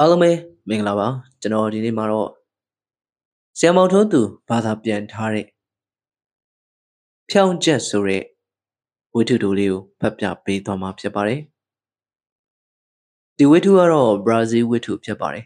[0.00, 0.30] အားလုံးပဲ
[0.68, 1.08] မင်္ဂလာပါ
[1.40, 2.30] ကျွန်တော်ဒီနေ့မှာတော့
[3.58, 5.46] ဆရာမောင်ထွန်းသူဘာသာပြန်ထားတဲ့
[7.28, 8.24] ဖြောင်းချက်ဆိုတဲ့
[9.14, 11.40] ဝိထုတူလေးကိုဖတ်ပြပေးသွားမှာဖြစ်ပါတယ်
[13.36, 15.44] ဒီဝိထုကတော့ဘရာဇီးဝိထုဖြစ်ပါတယ်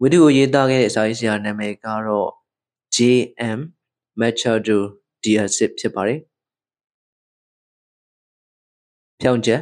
[0.00, 2.30] ဝိထုကိုရေးသားခဲ့တဲ့စာရေးဆရာနာမည်ကတော့
[2.94, 3.60] JM
[4.20, 4.78] Machado
[5.22, 6.20] Diaz ဖြစ်ပါတယ်
[9.20, 9.60] ဖြောင်းချက်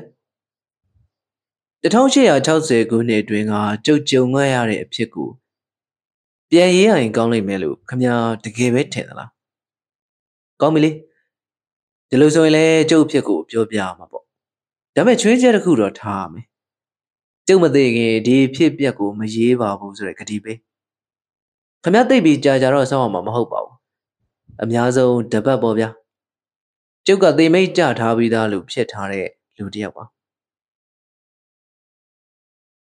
[1.84, 3.54] 1860ခုနှစ်အတွင်းက
[3.86, 5.28] ကြုတ်ကြုံခဲ့ရတဲ့အဖြစ်ကို
[6.50, 8.14] ပြန်ရေးရင်ကောင်းလိမ့်မယ်လို့ခမညာ
[8.44, 9.30] တကယ်ပဲထင်သလား
[10.60, 10.90] ကောင်းပြီလေ
[12.08, 14.24] ဒီလိုဆိုရင်လည်းကျုပ်ဖြစ်ကိုပြောပြရမှာပေါ့
[14.94, 16.46] ဒါပေမဲ့ချွေးချက်တစ်ခုတော့ထားရမယ်
[17.46, 20.58] ကျုပ်မသိခင်ဒီဖြစ်ပျက်ကိုမရေးပါဘူးဆိုတဲ့ကတိပေး
[21.84, 23.76] ခမသိပြီးကြာကြာတော့ဆောင်းအောင်မှာမဟုတ်ပါဘူး
[24.62, 25.88] အများဆုံးတပတ်ပေါ့ဗျာ
[27.06, 29.26] ကျုပ်ကသေမိတ်ကြထားပြီးသားလို့ဖြစ်ထားတဲ့
[29.58, 30.04] လူတစ်ယောက်ပါ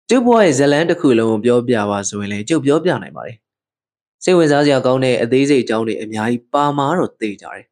[0.09, 3.37] ကျုပ်ဘွားရဲ့ဇလန်းတစ်ခုလုံးကိုပြောပြပါဆိုရင်လည်းကျုပ်ပြောပြနိုင်ပါတယ်
[4.23, 7.63] စိတ်ဝင်စားစရာကောင်းတဲ့အသေးစိတ်အကြောင်းတွေအများကြီးပါမာတော့သိကြတယ်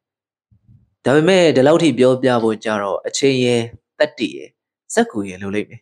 [1.04, 3.62] ဒါပေမဲ့ဒီလောက်ထိပြောပြဖို့ကြတော့အချင်းရဲ့
[3.98, 4.48] တက်တီရဲ့
[4.94, 5.80] စက်ကူရဲ့လိုလိမ့်မယ်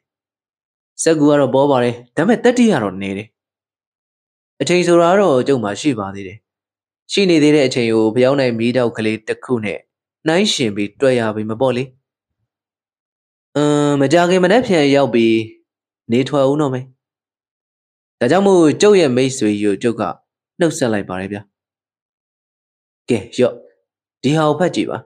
[1.02, 3.28] စက်ကူကတော့ပေါ်ပါတယ်ဒါပေမဲ့တက်တီကတော့နေတယ်
[4.60, 6.38] အချိန်ဆိုတာတော့ကျုပ်မှရှိပါသေးတယ်
[7.12, 9.78] ရှိနေသေးတဲ့အချိန်ကိုဖျောင်းနိုင်မီးတောက်ကလေးတစ်ခုနဲ့
[10.26, 11.84] နှိုင်းရှင်ပြီးတွေ့ရပြီမပေါ့လေ
[13.56, 15.34] အမ်မကြခင်မနေ့ပြန်ရောက်ပြီး
[16.12, 16.84] နေထွက်ဦးတော့မယ်
[18.20, 20.02] ဒါကြောင့်မို့ကျုပ်ရဲ့မိတ်ဆွေကြီးကိုကျုပ်က
[20.58, 21.42] နှုတ်ဆက်လိုက်ပါတယ်ဗျာ
[23.08, 23.54] ကဲရော့
[24.22, 24.98] ဒီဟာကိုဖတ်ကြည့်ပါ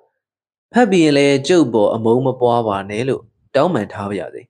[0.72, 3.22] ဖတ်ပြီးရင်လည်းကျုပ်ပေါ်အမုန်းမပွားပါနဲ့လို့
[3.54, 4.42] တောင်းပန်ထားပါရစေ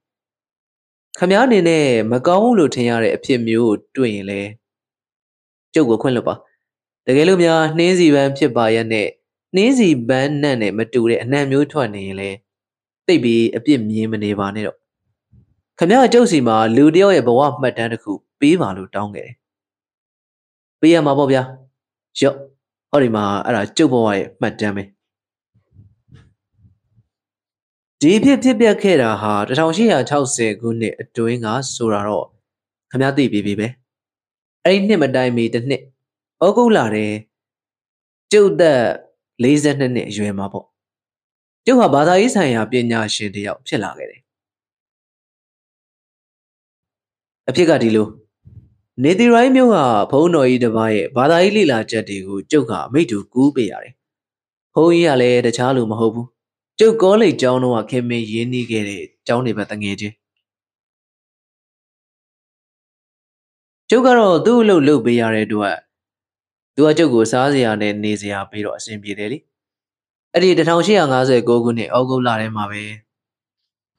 [1.19, 4.51] ခမားအနေနဲ့မကောင်းလို့ထင်ရတဲ့အဖြစ်မျိုးကိုတွေ့ရင်လည်း
[5.75, 6.35] ကျုပ်ကိုခွင့်လွှတ်ပါ
[7.07, 9.09] တကယ်လို့များနှင်းစီပန်းဖြစ်ပါရဲ့နဲ့
[9.55, 12.37] နှင်းစီပန်းနဲ့နဲ့မတူတဲ့အနှံ့မျိုးထွက်နေရင်လည်း
[13.07, 14.79] သိပ်ပြီးအပြစ်မြင်မနေပါနဲ့တော့
[15.79, 19.35] ခမရကျုပ်စီမှာလူတယောက်ရဲ့ဘဝမှတ်တမ်းတစ်ခုပေးပါလို့တောင်းခဲ့တယ်။
[20.81, 21.43] ပေးရမှာပေါ့ဗျာ။
[22.21, 22.37] ရော့
[22.91, 24.85] ဟောဒီမှာအဲ့ဒါကျုပ်ဘဝရဲ့မှတ်တမ်းပဲ။
[28.01, 32.27] ဒီဖြစ်ဖြစ်ပြက်ခဲ့တာဟာ1860ခုနှစ်အတွင်းကဆိုတာတော့
[32.91, 33.69] ခမရသိပြီပြီပဲ။
[34.65, 35.83] အဲ့ဒီနှစ်မတိုင်မီတစ်နှစ်
[36.45, 37.17] ဩဂုတ်လတည်း
[38.33, 38.81] ကျုပ်သက်
[39.43, 40.67] 42နှစ်အရွယ်မှာပေါ့။
[41.67, 44.26] ကျုပ်ဟာဘာသာရေးဆိုင်ရာပညာရှင်တယောက်ဖြစ်လာခဲ့တယ်
[47.49, 48.09] အဖြစ်ကဒီလို
[49.03, 49.77] နေတီရိုင်းမျိုးက
[50.11, 53.93] ဘုန်းတော်ကြီးတစ်ပါးရဲ့ဘာသာရေးလိလာချက်တွေကိုကျုပ်ကအမိတ်တူကူးပေးရတယ်။
[54.75, 56.27] ဘုန်းကြီးကလည်းတခြားလူမဟုတ်ဘူး။
[56.79, 60.15] ကျုပ်ကောလိပ်ကျောင်းတော့ခင်မင်းရင်းနှီးခဲ့တဲ့ကျောင်းတွေပဲတငယ်ချင်း။
[63.91, 65.77] ကျုပ်ကတော့သူ့အလုပ်လုပ်ပေးရတဲ့အတွက်
[66.75, 69.39] သူကကျုပ်ကိုစားစရာနဲ့နေစရာပြီးတော့အဆင်ပြေတယ်လေ။
[70.35, 72.83] အဲ့ဒီ1859ခုနှစ်ဩဂုတ်လထဲမှာပဲ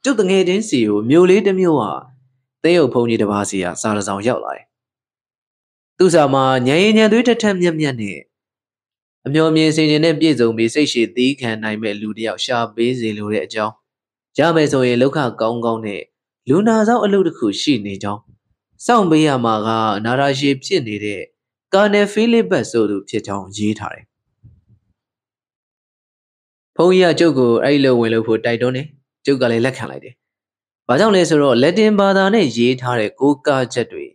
[0.03, 1.91] ကျုပ်တငယ်ချင်းစီကိုမြို့လေးတစ်မြို့ဟာ
[2.63, 4.65] သင်းရုပ်ဘုံကြီးတစ်ပါးစီကစာတစောင်ရောက်လာတယ်။
[5.97, 8.19] သူ့စာမှာညင်ညံသွေးတက်ထက်မြက်မြက်နဲ့
[9.25, 13.73] အမျော်မြင်စင်ကျင်နဲ့ပြည့်စုံပြီးစိတ်ရှည်သီးခံနိုင်မဲ့လူတစ်ယောက်ရှာပေးစေလိုတဲ့အကြောင်း
[14.37, 16.01] ရမယ်ဆိုရင်လောက်ခကောင်းကောင်းနဲ့
[16.49, 18.21] လူနာဆောင်အလုပ်တစ်ခုရှိနေကြောင်း
[18.85, 19.69] စောင့်ပေးရမှာက
[20.05, 21.21] နာရာရှည်ဖြစ်နေတဲ့
[21.73, 24.05] ကာနယ်ဖိလစ်ဘတ်ဆိုသူဖြစ်ကြောင်းရေးထားတယ်။
[26.75, 28.87] ဘုန်းကြီးကကျုပ်ကိုအဲ့လိုဝင်လို့ဖို့တိုက်တွန်းတယ်။
[29.25, 30.13] ကျုပ်ကလည်းလက်ခံလိုက်တယ်။
[30.87, 34.05] ဘာကြောင့်လဲဆိုတော့လက်တင်ဘာသာနဲ့ရေးထားတဲ့ကိုးကားချက်တွေ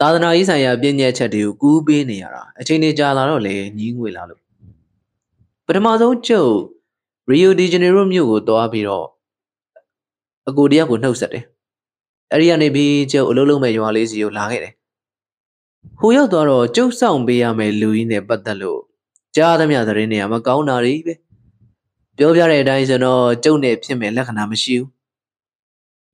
[0.00, 4.40] သာသနာရေးဆိုင်ရာပြည့်ညက်ချက်တွေကိုကူးပေးနေရတာအချိန်ကြီးကြာလာတော့လေညီးငွေလာလို့
[5.66, 6.54] ပထမဆုံးကျုပ်
[7.28, 9.06] ရီယိုဒီဂျနေရိုမြို့ကိုတွားပြီးတော့
[10.48, 11.44] အကိုတယောက်ကိုနှုတ်ဆက်တယ်။
[12.32, 14.72] အဲဒီကနေပြီးကျုပ်အလုံးလုံးမဲ့ရွာလေးစီကိုလာခဲ့တယ်။
[16.00, 18.80] ဟိုရောက်သွားတော့ကျုပ်ဆောင်ပေးရမယ်လူကြီးနဲ့ပတ်သက်လို့
[19.36, 21.14] ကြားသမျှသတင်းတွေကမကောင်းတာတွေပဲ။
[22.16, 24.93] ပြောပြတဲ့အတိုင်းဆိုတော့ကျုပ်နဲ့ဖြစ်မဲ့လက္ခဏာမရှိဘူး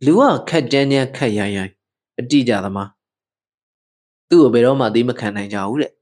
[0.06, 1.72] လူကခက်ကြမ်းကြမ်းခက်ရိုင်းရိုင်း
[2.18, 2.90] အတိကြသမား
[4.28, 5.92] သူ့ကိုဘယ်တော့မှသိမခံနိုင်ကြဘူးတဲ့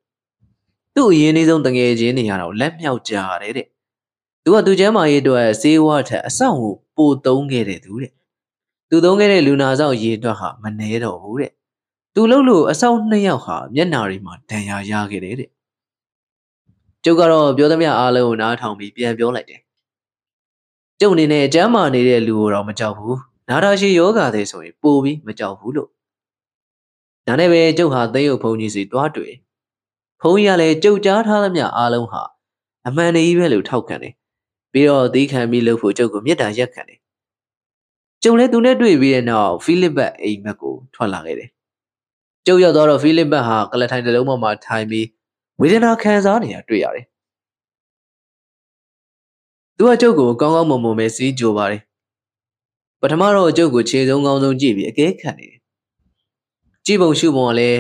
[0.95, 3.67] သူ့အရင်လေးဆုံးတငယ်ချင်းတွေကတော့လက်မြောက်ကြရတယ်တဲ့
[4.45, 8.13] သူကသူ့ကျမ်းမာရေးအတွက်စေးဝါထက်အဆောင်ကိုပိုသုံးခဲ့တဲ့သူတဲ့
[8.91, 11.53] သူသုံးခဲ့တဲ့လူနာဆောင်ရေအတွက်ဟာမနှဲတော့ဘူးတဲ့
[12.15, 15.51] သူလှုပ်လို့အဆောင်နှစ်ယောက်ဟာမျက်နာတွေမှာဒဏ်ရာရခဲ့တယ်တဲ့
[17.05, 19.61] ကျုပ်ကတော့ပြောသမျှအားလုံးကိုနားထောင်ပြီးပြန်ပြောလိုက်တယ်
[21.01, 25.91] ကျုပ်အနေနဲ့ကျမ်းမာနေတဲ့လူကိုတော့မကြောက်ဘူး နာတာရှိယောဂါတဲ့ဆိုရင်ပိုပြီးမကြောက်ဘူးလို့
[27.27, 29.35] ဒါနဲ့ပဲကျုပ်ဟာသိယုတ်ဘုံကြီးစီတွားတွေ့
[30.23, 32.23] ဘုံကြီးကလည်းကြုတ်ကြားထားသမျှအားလုံးဟာ
[32.87, 34.15] အမှန်တည်းပဲလို့ထောက်ခံတယ်
[34.73, 36.99] ပြီးတော့သီးခံပြီးလို့ဖို့ကျုပ်ကိုမေတ္တာရက်ခံတယ်
[38.23, 41.51] ကျုံလည်းသူနဲ့တွေ့ပြီးတဲ့နောက်ဖိလစ်ဘတ်အိမ်မက်ကိုထွက်လာခဲ့တယ်
[42.47, 45.07] ကျုပ်ရောက်တော့ဖိလစ်ဘတ်ဟာကလထိုင်တစ်လုံးပေါ်မှာထိုင်ပြီး
[45.61, 47.07] ဝေဒနာခံစားနေတာတွေ့ရတယ်
[49.77, 51.83] သူကကျုပ်ကိုကောင်းကောင်းမွန်မွန်ပဲစီးကြိုပါတယ်
[53.01, 55.61] ပထမတော့ကျုပ်ကိုခြေဆုံးကောင်းဆုံးကြည့်ပြီးအကဲခတ်နေတယ်
[56.87, 57.79] ကြည့်ပုံရှုပုံကလည်း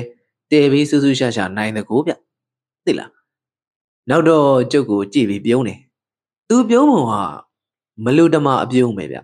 [0.50, 2.12] တဲပြီးစူးစူးရှာရှာနိုင်တကိုးဗျ
[2.84, 3.10] သိလား
[4.08, 5.80] နောက်တော့ကျုပ်ကိုကြည့်ပြီးပြုံးတယ်
[6.48, 7.22] သူပြုံးပုံဟာ
[8.04, 9.16] မလူတမအပြုံးပဲဗျ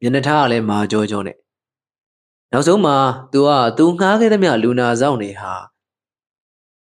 [0.00, 1.36] မျက်နှာထားကလည်းမာကြောကြောနဲ့
[2.52, 2.96] နောက်ဆုံးမှာ
[3.32, 5.52] तू က तू ငှားခဲ့သမျှလူနာဆောင်နေဟာ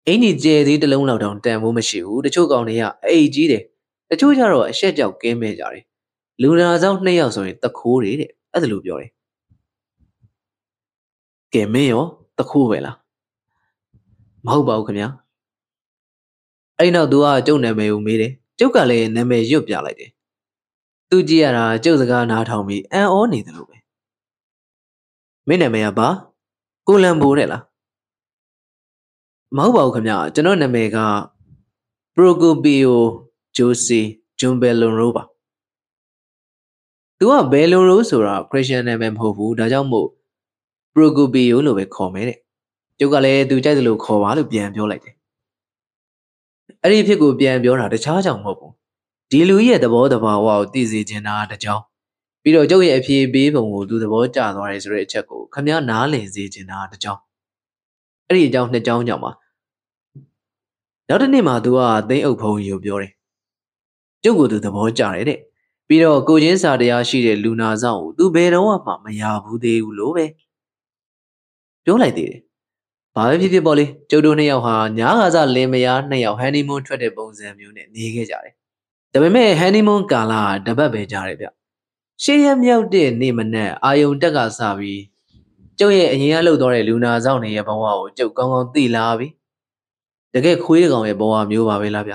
[0.07, 3.63] အင်ကြီးကျဲသေးတစ်လုံးလောက်တောင်တန်ဖို့မရှိဘူးတချို့ကောင်တွေကအိတ်ကြီးတယ်
[4.11, 5.85] တချို့ကျတော့အရှက်ကြောက်ကင်းမဲ့ကြတယ်
[6.43, 9.11] လူနာဆောင်နှစ်ယောက်ဆိုရင်တခိုးတွေတဲ့အဲ့ဒါလိုပြောတယ်
[11.55, 12.05] ကဲမင်းရော
[12.39, 12.97] တခိုးပဲလား
[14.47, 15.09] မဟုတ်ပါဘူးခင်ဗျာ
[16.79, 20.11] အဲ့နောက် तू ကကျုပ်နာမည်ကိုမေးတယ်ကျုပ်ကလည်းနာမည်ရွတ်ပြလိုက်တယ်
[21.11, 23.77] သူကြည့်ရတာကျုပ်စကားနားထောင်ပြီးအံ့ဩနေတယ်လို့ပဲ
[25.49, 26.09] မင်းနာမည်ကဘာ
[26.87, 27.63] ကိုလံဘိုးတဲ့လား
[29.57, 30.99] မဟုတ်ပါဘူးခင်ဗျာကျွန်တော်နာမည်က
[32.15, 32.95] Procopio
[33.57, 34.01] Jose
[34.39, 35.25] John Bellonro ပါ
[37.23, 40.09] သူက Bellonro ဆိုတာ Christian နာမည်မဟုတ်ဘူးဒါကြောင့်မို့
[40.95, 42.39] Procopio လို့ပဲခေါ်မယ်တဲ့
[42.99, 45.15] ကျုပ်ကလည်းသူကြိုက်တယ်လို့ခေါ်ပါလို့ပြန်ပြောလိုက်တယ်
[46.83, 48.73] အဲ့ဒီဖြစ်ကိုပြန်ပြောတာတခြားကြောင့်မဟုတ်ဘူး
[49.31, 51.83] ဒီလူကြီးရဲ့သဘောတဘာဝကိုသိစေချင်တာတကြောင်
[52.43, 57.21] ပြီးတော့ကျုပ်ရဲ့အဖြေပေးပုံကိုသူသဘောကျသွားတယ်ဆိုတဲ့အချက်ကိုခမည်းနားလည်စေချင်တာတကြောင်
[58.29, 59.31] အဲ့ဒီအကြောင်းနှစ်ကြောင်းကြောင့်ပါ
[61.09, 61.79] နောက်တစ်နေ့မှသူက
[62.09, 63.13] သိန်းအုပ်ဖုံကြီးကိုပြောတယ်
[64.23, 65.39] ကျုပ်ကိုသူသဘောကျတယ်တဲ့
[65.91, 70.27] ပြီးတော့ကိုချင်းစာတရားရှိတဲ့လူနာဆောင်ကိုသူဘယ်တော့မှမရဘူးသေးဘူးလို့ပဲ
[71.85, 72.41] ပြောလိုက်သေးတယ်
[73.15, 78.55] ဘာပဲဖြစ်ဖြစ်ပေါ့လေကျုပ်တို့နှစ်ယောက်ဟာညားကားစားလင်းမယားနှစ်ယောက်ဟန်နီမွန်းထွက်တဲ့ပုံစံမျိုးနဲ့နေခဲ့ကြတယ်
[79.13, 81.47] ဒါပေမဲ့ဟန်နီမွန်းကာလာတပတ်ပဲကြားတယ်ဗျ
[82.23, 85.03] ရှေးရမြောက်တဲ့နေ့မနက်အာယုံတက်ကစပြီး
[85.79, 89.29] ကျုပ်ရဲ့အရင်ကလှုပ်သွားတဲ့လူနာဆောင်နေရဲ့ဘဝကိုကျုပ်ကောင်းကောင်းသိလာပြီ
[90.35, 92.15] တကယ်ခွေးကောင်ရဲ့ဘဝမျိုးပါပဲလားဗျ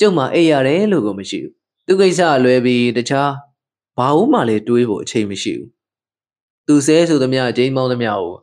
[0.00, 3.30] ကျုပ်မှအိပ်ရတယ်လို့ကိုမရှိဘူး သူကိစ္စလွဲပြီးတခြား
[3.98, 5.68] ဘာဦးမှလည်းတွေးဖို့အချိန်မရှိဘူး
[6.66, 8.34] သူဆဲဆိုသမျှဂျိမ်းမောင်းသမျှကို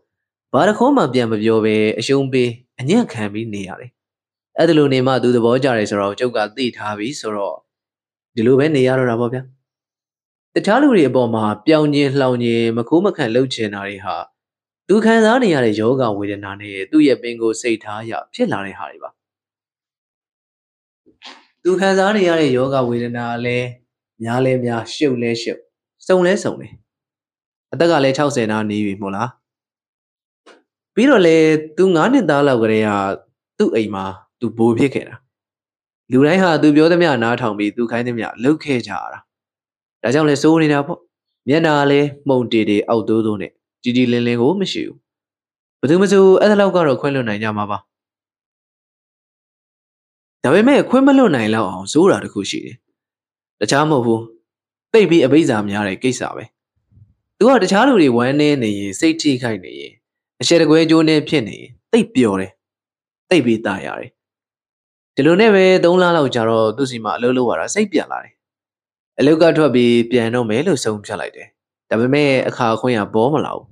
[0.54, 2.50] ဘာတစ်ခေါမှပြန်မပြောပဲအရှုံးပေး
[2.80, 3.92] အညံ့ခံပြီးနေရတယ်
[4.58, 7.58] အဲ့ဒါလိုနေမှသူသဘောကျတယ်ဆိုတော့ကျုပ်ကသိထားပြီဆိုတော့
[8.36, 9.44] ဒီလိုပဲနေရတော့တာပေါ့ဗျာ
[10.56, 14.16] တခြားလူတွေအပေါ်မှာပြောင်းခြင်းလှောင်ခြင်းမခိုးမခံလှုပ်ချင်တာတွေဟာ
[14.88, 19.12] သူခံစားနေရတဲ့ယောဂဝေဒနာနဲ့သူ့ရဲ့ပင်ကိုယ်စိတ်ထားရဖြစ်လာတဲ့ဟာတွေပါ
[21.64, 23.68] သူခံစားနေရတဲ့ယောဂဝေဒနာလည်း
[24.24, 25.60] များလဲများရှုပ်လဲရှုပ်
[26.08, 26.74] စုံလဲစုံတယ်
[27.74, 29.30] အသက်ကလည်း60နာနေပြီမို့လား
[30.94, 31.38] ပြီးတော့လေ
[31.78, 32.90] သူ9နှစ်သားလောက်ကလေးက
[33.58, 34.06] သူ့အိမ်မှာ
[34.40, 35.16] သူဘိုးဖြစ်ခဲ့တာ
[36.12, 39.20] လူတိုင်းဟာသူပြောသမျှနားထောင်ပြီးသူခိုင်းသမျှလှုပ်ခဲ့ကြရတာ
[40.04, 41.00] ဒါကြောင့်လဲစိုးနေတာပေါ့
[41.48, 43.52] မျက်နာလည်းမှုန်တေတေအောက်တိုးတိုးနဲ့
[43.84, 44.98] ကြည်ကြည်လင်းလင်းကိုမရှိဘူး
[45.80, 47.78] ဘယ်သူမှဆိုအဲ့ဒါလောက်ကတော့ခွင့်လွှတ်နိုင်ကြမှာပါ
[50.43, 52.77] ဒါပေမဲ့ခွင့်မလွှတ်နိုင်လောက်အောင်စိုးတာတခုရှိတယ်
[53.61, 54.23] တခြားမဟုတ်ဘူး
[54.93, 56.45] တိတ်ပြီးအဘိဇာများတဲ့ကိစ္စပဲ
[57.39, 59.93] သူကတခြားလူတွေဝမ်းနေနေရင်စိတ်ထိခိုက်နေရင်
[60.41, 62.53] အရှက်တကွဲကြိုးနေဖြစ်နေရင်တိတ်ပျော်တယ်
[63.31, 64.11] တိတ်ပြီးตายရတယ်
[65.15, 68.35] ဒီလိုနဲ့ပဲ3လလောက်ကြာတော့သူ့စီမှာအလုပ်လုပ်ရတာစိတ်ပြန်လာတယ်
[69.19, 71.49] အလုပ်ကထွက်ပြီးပြန်တော့မယ်လို့ဆုံးဖြတ်လိုက်တယ်
[71.91, 73.67] ဒါပေမဲ့အခါခွင့်ရပေါ်မလာဘူး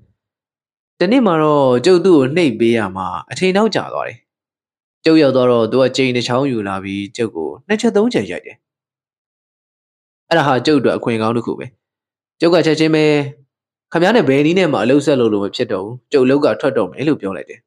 [1.01, 4.19] တနေ့မှာတော့ကျုပ်သူ့ကိုနှိပ်ပေးရမှာအချိန်နောက်ကြာသွားတယ်
[5.06, 8.58] ကျုပ်ရောက်တော့သူကချိန်တစ်ချောင်းယူလာပြီးကျုပ်ကိုနှစ်ချက်သုံးချက်ရိုက်တယ်
[10.28, 11.66] အဲ့ဒါဟာကျုပ်အတွက်အခွင့်ကောင်းတစ်ခုပဲ
[12.40, 13.06] ကျုပ်ကချက်ချင်းပဲ
[13.92, 17.60] ခမည်းနဲ့ဘယ်နည်းနဲ့မှအလုပ်ဆက်လို့လို့မဖြစ်တော့ဘူးကျုပ်လောက်ကထွက်တော့မယ်လို့ပြောလိုက်တယ်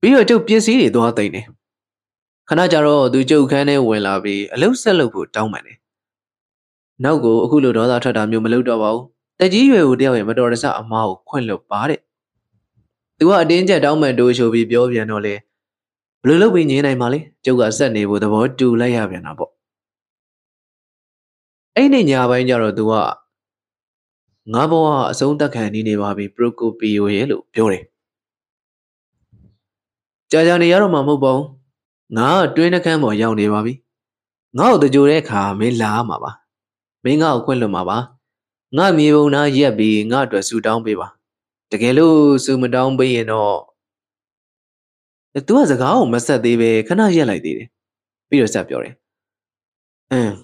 [0.00, 1.46] ပြီးတော့ကျုပ်ပစ္စည်းတွေသွားသိမ့်တယ်
[2.48, 5.78] ခဏကြာတော့သူကျုပ်ခန်းထဲဝင်လာပြီးအလုပ်ဆက်လုပ်ဖို့တောင်းပန်တယ်
[7.04, 9.04] နောက်ကိုအခုလိုဒေါသထွက်တာမျိုးမလုပ်တော့ပါဘူး
[9.40, 12.00] တကြီးရွယ်ကိုတယောက်ရဲ့မတော်တဆအမားကိုခွင့်လွတ်ပါတဲ့
[13.22, 15.40] သူကအတင်းကျပ်တောင်းပန်တိုးချိုပြီးပြောပြန်တော့လေဘယ်
[16.26, 19.50] လိုလုပ်ပြီးငင်းနိုင်မှာလဲကျုပ်ကဆက်နေဖို့သဘောတူလိုက်ရပြန်တာပေါ့
[21.76, 22.92] အဲ့ဒီညပိုင်းကျတော့သူက
[24.52, 27.84] ငါဘဝအဆုံးသက်ခံနေနေပါပြီပရိုကိုပီယိုရဲ့လို့ပြောတယ်
[30.30, 31.48] ကြာကြာနေရတော့မှမဟုတ်ပါဘူး
[32.16, 33.74] ငါတွင်းနှကန်းပေါ်ရောက်နေပါပြီ
[34.58, 36.32] ငါ့ကိုတကြိုတဲ့အခါမင်းလာမှာပါ
[37.04, 37.98] မင်းငါ့ကိုခွင့်လွှတ်မှာပါ
[38.76, 41.08] ငါမြေပုံနာရက်ပြီးငါ့အတွက်ဆူတောင်းပေးပါ
[41.72, 43.58] တကယ်လို့ဆူမတောင်းပေးရင်တော့
[45.46, 47.68] သူကစကားကိုမဆက်သေးပဲခဏရက်လိုက်သေးတယ်
[48.28, 48.94] ပြီးတော့ဆက်ပြောတယ်
[50.12, 50.34] အင်း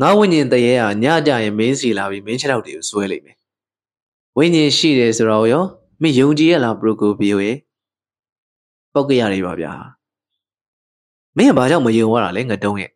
[0.00, 3.36] ငါဝိညာဉ်တရေကညကြရင်မင်းစီလာပြီးမင်းခြေထောက်တွေကိုဆွဲလိုက်မယ်
[4.36, 5.64] ဝိညာဉ်ရှိတယ်ဆိုတော့ရော
[6.02, 7.56] မင်းယုံကြည်ရလားပရိုကိုပီယိုရဲ့
[8.92, 9.72] ပောက်ကရနေပါဗျာ
[11.36, 12.90] မင်းကဘာကြောင့်မယုံရတာလဲငတုံးရဲ့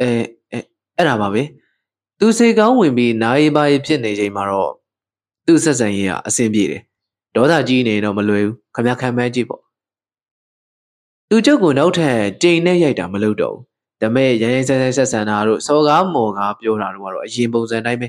[0.00, 0.08] အဲ
[0.52, 0.58] အဲ
[0.96, 1.42] အဲ့ဒါပါပဲ
[2.18, 4.72] သူစေကောင်းဝင်ပြီးနာရီပါရီဖြစ်နေချိန်မှာတော့
[5.50, 6.82] သူ့ဆက်ဆံရေးကအဆင်ပြေတယ်
[7.34, 9.62] ဒေါသကြီးနေတော့မလွယ်ဘူးခမခံမှန်းကြည့်ပေါ့
[11.28, 13.64] သူကျုပ်ကိုနောက်ထပ်ကြိမ်နဲ့ရိုက်တာမလုပ်တော့ဘူး
[14.00, 18.08] ဒါမဲ့ရရင်ဆိုင်ဆိုင်ဆက်ဆန်တာတို့စော်ကားမော်ကားပြောတာတို့ကတော့အရင်ပုံစံတိုင်းပဲ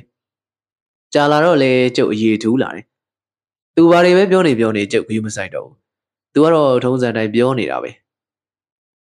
[1.14, 2.86] ကြာလာတော့လေကျုပ်အရေးထူးလာတယ်
[3.76, 5.76] သူဘာတွေပဲပြောနေပြောနေကျုပ်ဘူးမဆိုင်တော့ဘူး
[6.34, 7.92] သူကတော့ထုံးစံတိုင်းပြောနေတာပဲ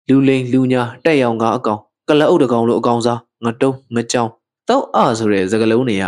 [0.07, 4.29] လူလိန်လူညာတက်ရောင်ကားအကောင်ကလအုပ်တကောင်လိုအကောင်စားငတုံးငကြောင်
[4.69, 6.05] တောက်အဆိုတဲ့စကလုံးတွေက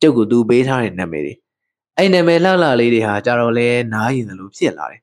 [0.00, 1.34] ကျုပ်ကသူပေးထားတဲ့နာမည်တွေ
[2.00, 5.00] အဲ့နာမည်လှလှလေးတွေဟာကြတော့လဲနားရင်သလိုဖြစ်လာတယ်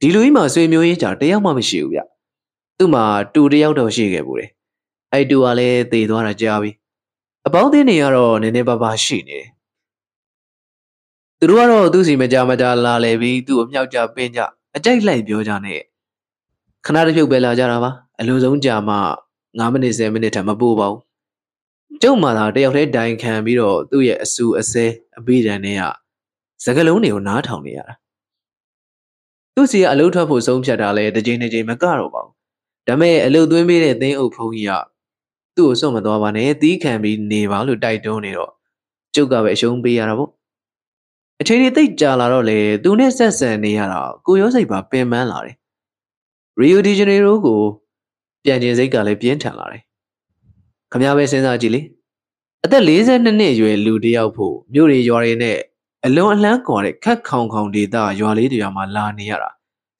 [0.00, 2.00] ဒီလူကြီးမှာဆွေမျိုးရေးကြတယောက်မှမရှိဘူးဗျ
[2.78, 3.04] သူ့မှာ
[3.34, 4.50] တူတယောက်တော့ရှိခဲ့ဘူးတယ်
[5.12, 6.70] အဲ့တူကလည်းသေသွားတာကြာပြီ
[7.46, 9.46] အပေါင်းအသင်းတွေကတော့နည်းနည်းပါးပါးရှိနေတယ်
[11.38, 14.40] သူတို့ကတော့သူ့စီမကြမကြလာလေပြီးသူ့အမြောက်ကြပင်းကြ
[14.76, 15.80] အကြိုက်လိုက်ပြောကြနဲ့
[16.86, 17.90] ခဏတစ်ဖြုတ်ပဲလာကြတာပါ
[18.20, 18.96] အလုံးစုံကြာမှ
[19.58, 21.05] 9မိနစ်10မိနစ်ထက်မပို့ပါဘူး
[22.02, 24.86] ကျုပ်မှသာတယောက်တည်းတိုင်ခံပြီးတော့သူ့ရဲ့အဆူအစဲ
[25.18, 25.82] အပိဒံတွေက
[26.64, 27.94] စကလုံးတွေကိုနားထောင်နေရတာ
[29.54, 32.34] သူ့စီကအလုပ်ထွက်ဖို့ဆုံးဖြတ်တာလဲတစ်ချိန်တစ်ချိန်မကတော့ပါဘူး
[32.86, 34.72] ဒါပေမဲ့အလုပ်သွင်းပေးတဲ့သင်းအုပ်ဖုန်းကြီးက
[35.56, 38.52] သူ့ကိုစွန့်မသွားပါနဲ့တီးခံပြီးနေပါလို့တိုက်တွန်းနေတော့
[39.14, 40.30] ကျုပ်ကပဲအရှုံးပေးရတာပေါ့
[41.40, 45.56] အချိန်ကြီးသိပ်ကြာလာတော့လေသူနဲ့ဆက်ဆံနေရတာကိုရောစိတ်ပါပင်ပန်းလာတယ်
[46.60, 47.60] ရီယိုဒီဂျနေရိုကို
[48.44, 49.82] ပြန်ကျင်စိတ်ကလည်းပြင်းထန်လာတယ်
[50.92, 51.80] ခမ ्या ပဲစဉ်းစားကြည့်လေ
[52.64, 55.58] အသက်42နှစ်အရွယ်လူတစ်ယောက်ဖို့မြို့တွေရွာတွေနဲ့
[56.06, 59.50] အလွန်အလန်းကွာတဲ့ခက်ခေါင်ခေါင်ဒေသရွာလေးတွေမှာလာနေရတာ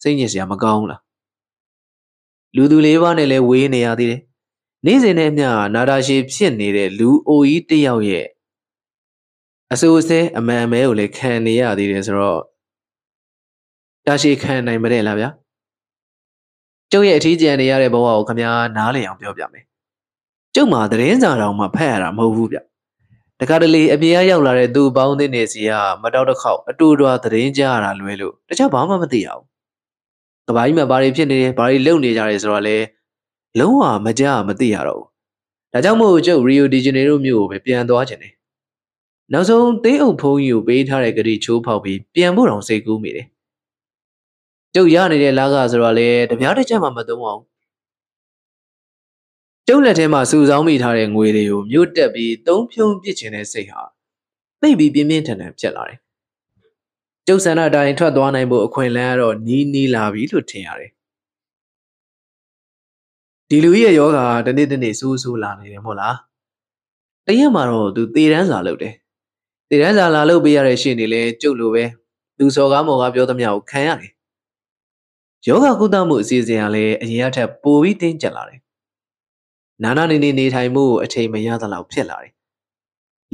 [0.03, 1.01] စိတ်ညစ်စရာမကောင်းလား
[2.57, 4.21] လူသူလေးပါးနဲ့လည်းဝေးနေရသေးတယ်
[4.87, 8.27] နေ့စဉ်နဲ့မျှနာတာရှည်ဖြစ်နေတဲ့လူအိုကြီးတစ်ယောက်ရဲ့
[9.73, 12.43] အဆိုးဆဲအမှန်အမဲကိုလည်းခံနေရသေးတယ်ဆိုတော့
[14.07, 15.29] တာရှည်ခံနိုင်မတဲ့လားဗျာ
[16.93, 19.65] ကျုပ်ရဲ့အထီးကျန်နေရတဲ့ဘဝကိုခမညာနားလည်အောင်ပြောပြမယ်
[20.59, 22.59] ကျုပ်မှာသတင်းစာတောင်မှဖတ်ရတာမဟုတ်ဘူးဗျ
[23.41, 25.71] တခါတလေအပြေရောက်လာတဲ့သူ့ပေါင်းသင်းနေစီက
[26.03, 29.45] မတော်တစ်ခေါက်အတူတူသတင်းကြားရတာလွဲလို့တခြားဘာမှမသိရဘူး
[30.47, 32.77] ကဘာကြီးမှာဘာတွေဖြစ်နေတယ်ဘာတွေလုပ်နေကြတယ်ဆိုတော့လေ
[33.59, 35.09] လုံးဝမကြားမသိရတော့ဘူး
[35.73, 38.35] ဒါကြောင့်မို့ကျုပ်ရီယိုဒီဂျနေရိုမြို့ကိုပဲပြန်သွားခြင်းတယ်
[39.33, 43.27] နောက်ဆုံးသိအုပ်ဖုံးကြီးကိုပေးထားတဲ့ဂရီချိုးဖောက်ပြီးပြန်ဖို့တောင်စိတ်ကူးမိတယ်
[44.75, 47.43] ကျုပ်ရနေတဲ့လာကဆိုတော့လေတပြားတစ်ချက်မှမသုံးအောင်
[49.69, 53.83] ကျုပ်လက်ထဲမှာစုဆောင်းမိထားတဲ့ငွေတွေကိုမြို့တက်ပြီးသုံးဖြုံးပစ်ခြင်းတဲ့စိတ်ဟာ
[54.61, 55.99] သိပြီးပြင်းပြင်းထန်ထန်ဖြစ်လာတယ်
[57.27, 60.91] ကျုပ်ဆန္ဒတိုင်းထွက်သွားနိုင်ဖို့အခွင့်အလမ်းကတော့နီးနီးလာပြီလို့ထင်ရတယ်
[63.49, 66.17] ဒီလူကြီးရဲ့ယောဂါတနေ့တနေ့စူးစူးလာနေတယ်မို့လား
[67.27, 68.95] တရက်မှာတော့သူသေတန်းစာလုပ်တယ်
[69.69, 71.85] သေတန်းစာလာလုပ်ပေးရတဲ့ရှင်းနေလဲကျုပ်လိုပဲ
[72.39, 74.13] သူစော်ကားမော်ကားပြောသမျှကိုခံရတယ်
[75.47, 78.61] ယောဂကုသမှုအစီအစဉ်ကလည်းအရင်ကထက်ပိုပြီးတင်းကျပ်လာတယ်
[79.83, 82.33] နာနာနေနေနေထိုင်မှုအချိန်မရသလောက်ဖြစ်လာတယ်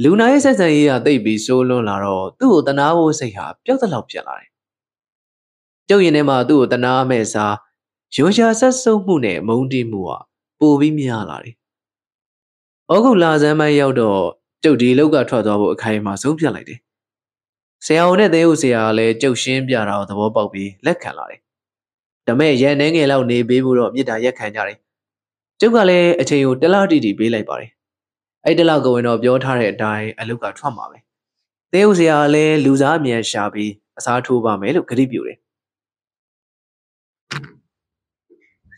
[0.03, 4.49] လူနာရဲ့ဆက်ဆံရေးကတိတ်ပြီးစိုးလွန်းလာတော့သူ့ကိုတနာဖို့စိတ်ဟာပျောက်သလောက်ဖြစ်လာတယ်
[5.89, 7.55] ကျုပ်ရင်ထဲမှာသူ့ကိုတနာမဲ့စား
[8.15, 10.17] ရွှရှာဆက်ဆုပ်မှုနဲ့မုန်းတိမှုဟာ
[10.59, 11.55] ပိုပြီးများလာတယ်။
[12.93, 14.21] ဩဂုတ်လဆန်းပိုင်းရောက်တော့
[14.63, 16.79] ကျုပ်ဒီလောက်ကထွက်သွားဖို့အခိုင်အမာဆုံးဖြတ်လိုက်တယ်။
[17.85, 21.39] ဆရာဝန်နဲ့သေဟုတ်ဆရာကလည်းကျုပ်ရှင်းပြတာကိုသဘောပေါက်ပြီးလက်ခံလာတယ်။
[22.27, 24.77] ဒါမဲ့ရန်နှင်းငယ်လောက်နေပေးဖို့တော့မြစ်တာရက်ခံကြတယ်။
[25.59, 27.71] ကျုပ်ကလည်းအချိန်ကိုတလားတီတီပေးလိုက်ပါတယ်။
[28.45, 30.97] အဲ့တလားကဝင်တော့ပြောထားတဲ့အတိုင်းအလုတ်ကထွက်မှာပဲ။
[31.71, 35.37] သေဟုတ်ဆရာကလည်းလူစားအမြန်ရှာပြီးအစားထိုးပါမယ်လို့ကတိပြုတယ်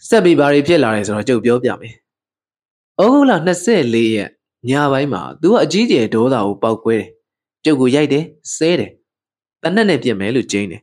[0.10, 1.94] ဆက်ပြီးဘာတွေဖြစ်လာတယ်ဆိုတော့ကြုတ်ပြောပြမယ်။
[3.02, 4.30] ဩဂုတ်လ24ရက်
[4.70, 7.08] ညပိုင်းမှာသူကအကြီးကျယ်ဒေါသကိုပောက်ကွဲတယ်။
[7.64, 8.24] ကျုပ်ကိုရိုက်တယ်၊
[8.56, 8.92] ဆဲတယ်။
[9.64, 10.82] တနက်နဲ့ပြင်မယ်လို့ကျင်းတယ်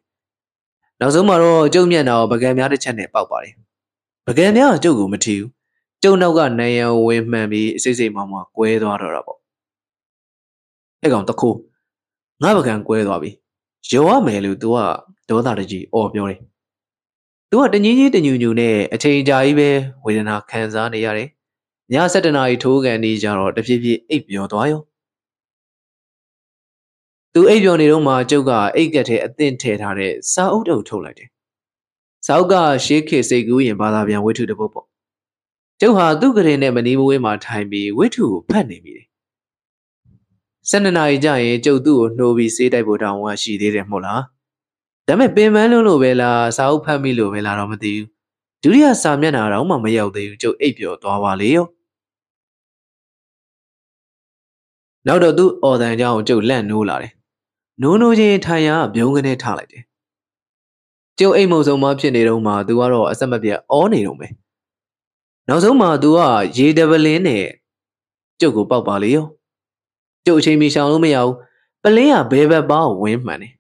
[1.01, 3.55] ။နောက်ဆုံးမှာတော့ကျုပ်မျက်နှာကိုပကံများတစ်ချက်နဲ့ပောက်ပါတယ်။
[4.27, 5.51] ပကံများကကျုပ်ကိုမထီဘူး။
[6.03, 9.39] ကျုပ်နောက်ကနိုင်ရန်ဝင်းမှန်ပြီးစိတ်စိတ်မောင်မောင်ကွဲသွားတော့တာပေါ့။
[11.03, 11.59] အဲ့ကောင်တခိုး
[12.43, 13.31] ငါပကံကွဲသွားပြီ။
[13.93, 14.77] ရောရမယ်လို့ तू က
[15.29, 16.41] ဒေါသတကြီးအော်ပြောတယ်
[17.51, 19.71] သူကတငင်းကြီးတညူညူနဲ့အချိန်ကြာကြီးပဲ
[20.05, 21.29] ဝေဒနာခံစားနေရတယ်။
[21.93, 24.81] ည7နာရီထိုးကန်နေကြတော့တဖြည်းဖြည်းအိပ်ပျော်သွားရော။
[27.33, 31.29] သူအိပ်ပျော်နေတော့မှကျုပ်ကအိတ်ကက်ထဲအသင့်ထည့်ထားတဲ့စာအုပ်တုပ်ထုတ်လိုက်တယ်။
[32.27, 32.55] စာအုပ်က
[32.85, 34.87] ရှေးခေစိတ်ကူးရင်ဘာသာပြန်ဝိထုတစ်ပုဒ်ပေါ့။
[35.85, 39.07] ကျုပ်ဟာသူ့ကလေးနဲ့မနီးမဝေးမှာထိုင်ပြီးဝိထုကိုဖတ်နေမိတယ်။
[40.71, 44.21] 7နာရီကြာရင်ကျုပ်သူ့ကိုနှိုးပြီးစေးတိုက်ဖို့တောင်းဝါရှိသေးတယ်မို့လား။
[45.09, 48.09] ဒါပေမဲ့ပင်ပန်းလုံးလို့ပဲလားစာအုပ်ဖတ်မိလို့ပဲလားတော့မသိဘူး
[48.63, 51.67] ဒုတိယစာမျက်နှာတော့မှမရောက်သေးဘူးကျုပ်အိပ်ပျော်သွားပါလေရော
[55.07, 57.13] နောက်တော့သူ့အော်တန်ကြောင်ကျုပ်လန့်နိုးလာတယ်
[57.83, 59.83] နိုးနိုးချင်းထိုင်ရဘုံကနေထားလိုက်တယ်
[61.19, 64.33] ကျုပ်အိမ်မုံဆုံးမဖြစ်နေတော့မှသူကတော့အဆက်မပြတ်အောနေတော့မယ်
[65.53, 66.21] နောက်ဆုံးမှသူက
[66.57, 67.45] ရေဒပလင်းနဲ့
[68.41, 69.27] ကျုပ်ကိုပေါက်ပါလေရော
[70.27, 71.35] ကျုပ်အချိန်မီရှောင်လို့မရဘူး
[71.83, 73.53] ပလင်းကဘဲဘက်ပေါင်းဝင်းမှန်တယ်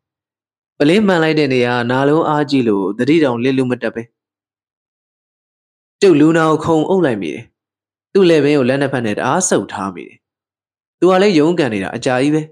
[0.78, 4.02] ပလင်းမှန်လိုက်တဲ့နေရာနာလုံးအားကြည့်လို့တတိတောင်လစ်လူမတက်ပဲ
[6.00, 7.44] ကျုပ်လူနာကိုခုံအုပ်လိုက်မိတယ်
[8.12, 10.18] သူ့လက်ဘင်းကိုလက်နှစ်ဖက်နဲ့တအားဆုပ်ထားမိတယ်
[10.98, 12.42] သူကလည်းယုံကန်နေတာအကြာကြီးပဲ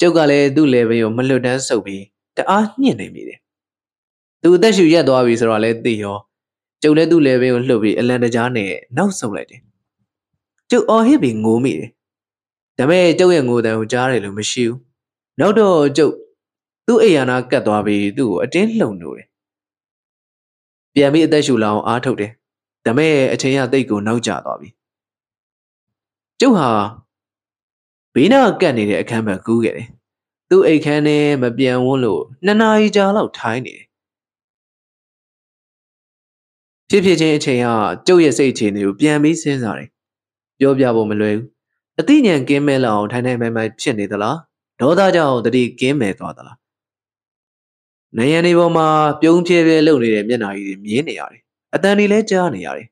[0.00, 2.02] ကျုပ်ကလည်းသူ့လက်ဘင်းကိုမလွတ်တမ်းဆုပ်ပြီး
[2.36, 3.38] တအားညှင့်နေမိတယ်
[4.42, 6.18] သူအသက်ရှူရက်သွားပြီဆိုတော့လည်းသိရော
[6.82, 9.60] ကျုပ်လည်းသူ့လက်ဘင်းကိုလှုပ်ပြီးအလန်တကြားနဲ့နောက်ဆုပ်လိုက်တယ်
[10.70, 11.90] ကျုပ်အော်ဟစ်ပြီးငိုမိတယ်
[12.78, 14.78] ဒါပေမဲ့ကျုပ်ရဲ့ငိုတန်ကိုကြားတယ်လို့မရှိဘူး
[15.40, 16.14] နောက်တော့ကျုပ်
[16.86, 19.28] သူ့အိယာနာကတ်သွားပြီးသူ့ကိုအတင်းလှုံလို့တယ်
[20.94, 22.32] ပြန်ပြီးအသက်ရှူလာအောင်အားထုတ်တယ်
[22.84, 24.68] ဒါပေမဲ့အချိန်ရတိတ်ကိုနောက်ကျသွားပြီ
[26.40, 26.68] ကျုပ်ဟာ
[28.14, 29.88] ဘေးနာကတ်နေတဲ့အခန်းဘက်ကူးခဲ့တယ်
[30.48, 33.83] သူ့အိတ်ခမ်းနဲ့မပြန်ဝန်းလို့နှစ်နာရီကြာလောက်ထိုင်းနေတယ်
[36.94, 37.68] ဖြစ်ဖြစ်ချင်းအချိန်က
[38.06, 39.88] ကျုပ်ရဲ့စိတ်အခြေအနေကိုပြန်ပြီးစဉ်းစားတယ်
[40.58, 41.46] ပြောပြဖို့မလွယ်ဘူး
[42.00, 44.36] အသိဉာဏ်ကင်းမဲ့လောက်အောင်ထိုင်ထိုင်မိုင်မိုင်ဖြစ်နေသလား
[44.80, 46.56] ဒေါသကြောင့်တတိကင်းမဲ့သွားသလား
[48.18, 48.86] နေရန်ဒီပေါ်မှာ
[49.20, 51.42] ပြုံးဖြဲဖြဲလုပ်နေတဲ့မျက်နှာကြီးတွေမြင်နေရတယ်
[51.74, 52.88] အတန်တွေလည်းကြားနေရတယ်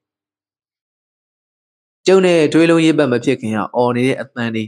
[2.06, 4.64] ကျုံနဲ့ထွေးလုံးရေးပတ်မဖြစ်ခင်ကအော်နေတဲ့အတန်တွေ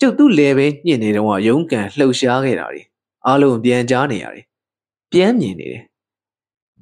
[0.00, 2.82] ကျုပ်သူ့လေပဲညှင့်နေတော့ရုံးကန်လှုပ်ရှားခဲ့တာတွေ
[3.26, 4.44] အားလုံးပြန်ကြားနေရတယ်
[5.12, 5.84] ပြန်မြင်နေတယ်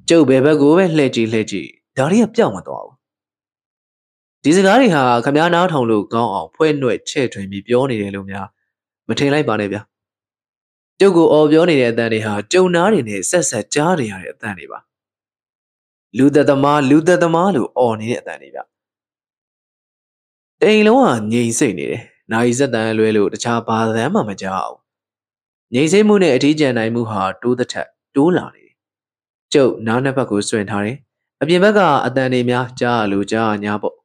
[0.09, 2.95] ကျုပ်ဘယ်ဘက်ကိုပဲလှည့်ကြည့်လှည့်ကြည့်ဒါတွေကပြောင်းမသွားဘူး
[4.43, 8.47] ဒီစကားတွေဟာခမားနားထောင်လို့ကောင်းအောင်ဖွဲ့နှွက်ချဲ့ထွင်ပြီးပြောနေတယ်လို့များ
[9.07, 9.81] မထင်လိုက်ပါနဲ့ဗျာ
[10.99, 14.79] ကျုပ်ကိုအော်ပြောနေတဲ့အတန်တွေဟာကျုံနာတွေနဲ့ဆက်ဆက်ကြားနေရတဲ့အတန်တွေပါ
[16.17, 18.59] လူသက်သမားလူသက်သမားလို့အော်နေတဲ့အတန်တွေဗျ
[20.61, 24.73] တိမ်လုံးကငြိမ်စိတ်နေတယ်နိုင်စက်တန်လွဲလို့တခြားဘာသမ်းမှမကြောက်
[25.73, 28.64] ငြိမ်စိတ်မှုနဲ့အထီးကျန်နိုင်မှုဟာတိုးသက်ထက်တိုးလာနေတယ်
[29.55, 30.97] ကျုပ်နားနှစ်ဘက်ကိုဆွင်ထားတယ်
[31.41, 33.95] အပြင်ဘက်ကအတန်တွေများကြားလို့ကြားညာပေါ့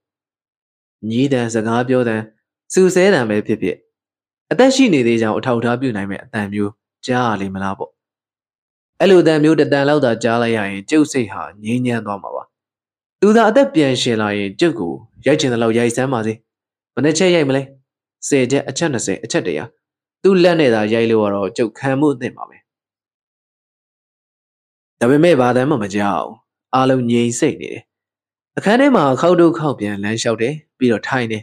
[1.08, 2.22] ညီးတန်စကားပြောတန်
[2.72, 3.76] စူဆဲတန်ပဲဖြစ်ဖြစ်
[4.50, 6.72] အသက်ရှိနေသေးကြောင်အထောက်အထားပြုနိုင်မဲ့အတန်မျိုး
[7.06, 7.90] ကြားရလိမ့်မလားပေါ့
[9.00, 12.42] အဲ့လိုအတန်မျိုးတတန်လောက်သာကြားလိုက်ရရင်ကျုပ်စိတ်ဟာငြိမ်းချမ်းသွားမှာပါ
[13.20, 14.92] သူသာအသက်ပြန်ရှင်လာရင်ကျုပ်ကို
[15.26, 16.32] ရိုက်ချင်တဲ့လောက်ရိုက်စမ်းပါစေ
[16.94, 17.62] ဘယ်နှချက်ရိုက်မလဲ
[18.28, 19.64] 10ချက်အချက်20အချက်တရာ
[20.22, 22.59] သူ့လက်နဲ့သာရိုက်လို့တော့ကျုပ်ခံမှုအသင့်ပါပဲ
[25.00, 26.26] ဒါပေမဲ့ဘာတမ်းမှမကြောက်
[26.74, 27.82] အားလုံးငြိမ်စိတ်နေတယ်
[28.56, 31.42] အခန်းထဲမှာခောက်တို့ခောက်ပြန်လမ်းလျှောက်တယ်ပြီးတော့ထိုင်တယ်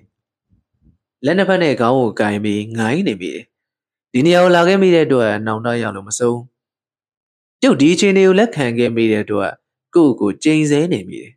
[1.25, 3.31] လက်နှစ်ဖက်နဲ့ခေါင်းကိုကင်ပြီးငိုင်းနေပြီ
[4.11, 6.39] ဒီနေရာကိုလာခဲ့မိတဲ့အတွက်နှောင်တရလို့မဆုံး
[7.61, 9.51] ကျုပ်ဒီအချိန်တွေကိုလက်ခံခဲ့မိတဲ့အတွက်
[9.95, 11.31] ကိုယ့်ကိုကြိမ်ဆဲနေမိတယ်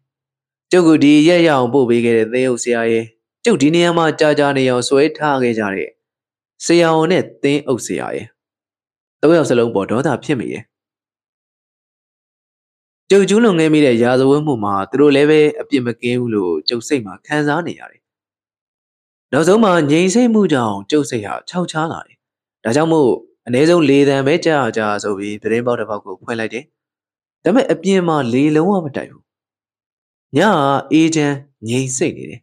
[0.70, 3.04] ကျုပ်ကဒီရက်ရအောင်ပို့ပေးခဲ့တဲ့သင်းအုပ်ဆရာရဲ့
[3.44, 5.90] ကျုပ်ဒီနေရာမှာကြာကြာနေအောင်ဆွဲထားခဲ့ကြတဲ့
[6.64, 8.26] ဆရာဝန်နဲ့သင်းအုပ်ဆရာရဲ့
[9.20, 10.62] သုံးယောက်စလုံးပေါ်ဒေါသဖြစ်မိရဲ့
[13.12, 18.02] ကျုပ်ကျူးလွန်ခဲ့မိတဲ့ရာဇဝတ်မှုမှာသူတို့လည်းပဲအပြစ်မကင်းဘူးလို့ကျုပ်စိတ်မှာခံစားနေရတယ်
[19.32, 22.16] နောက်ဆုံးမှာငြိမ်စိတ်မှုကြောင့်ကျုပ်စိတ်ဟာခြောက်ခြားလာတယ်
[22.64, 23.10] ဒါကြောင့်မို့
[23.46, 26.64] အနည်းဆုံးလေးတန်ပဲကြာကြာဆိုပြီးသတင်းပေါက်တစ်ပေါက်ကိုဖွင့်လိုက်တယ်
[27.44, 29.24] ဒါပေမဲ့အပြင်မှာလေလုံးဝမတိုက်ဘူး
[30.36, 30.58] ညက
[30.92, 31.36] အေးချမ်း
[31.68, 32.40] ငြိမ်စိတ်နေတယ်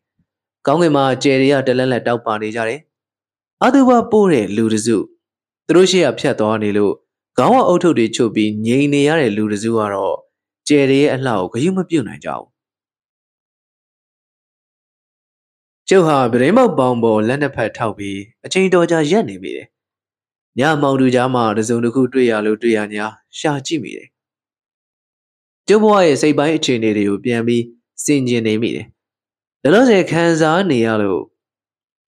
[0.68, 2.80] ကောင်းကင်မှာကျယ်ရီရတလက်လက်တောက်ပါနေကြတယ်
[3.64, 4.98] အတူပါပို့တဲ့လူတစု
[5.68, 6.94] သူတို့ရှိရဖြတ်သွားနေလို့
[7.38, 10.18] ခေါင်းဝအုတ်ထုပ်တွေချုပ်ပြီးငြိမ်နေရတဲ့လူတစုကတော့
[10.68, 12.48] ကျယ်ရီရဲ့အလှကိုဂရုမပြုတ်နိုင်ကြဘူး
[15.90, 19.68] ကျုပ်ဟာဗရင်မောက်ပေါင်ပေါ်လက်နှစ်ဖက်ထောက်ပြီးအချိန်တော်ကြာရက်နေမိတယ်
[20.60, 23.06] ညမောင်သူကြားမှာတစုံတစ်ခုတွေ့ရလို့တွေ့ရညာ
[23.38, 24.08] ရှာကြည့်မိတယ်
[25.68, 27.64] ကျုပ်ဘဝရဲ့စိတ်ပိုင်းအခြေအနေတွေကိုပြန်ပြီး
[28.04, 28.86] စင်ကျင်နေမိတယ်
[29.64, 31.24] ဒါလို့စေခံစားနေရလို့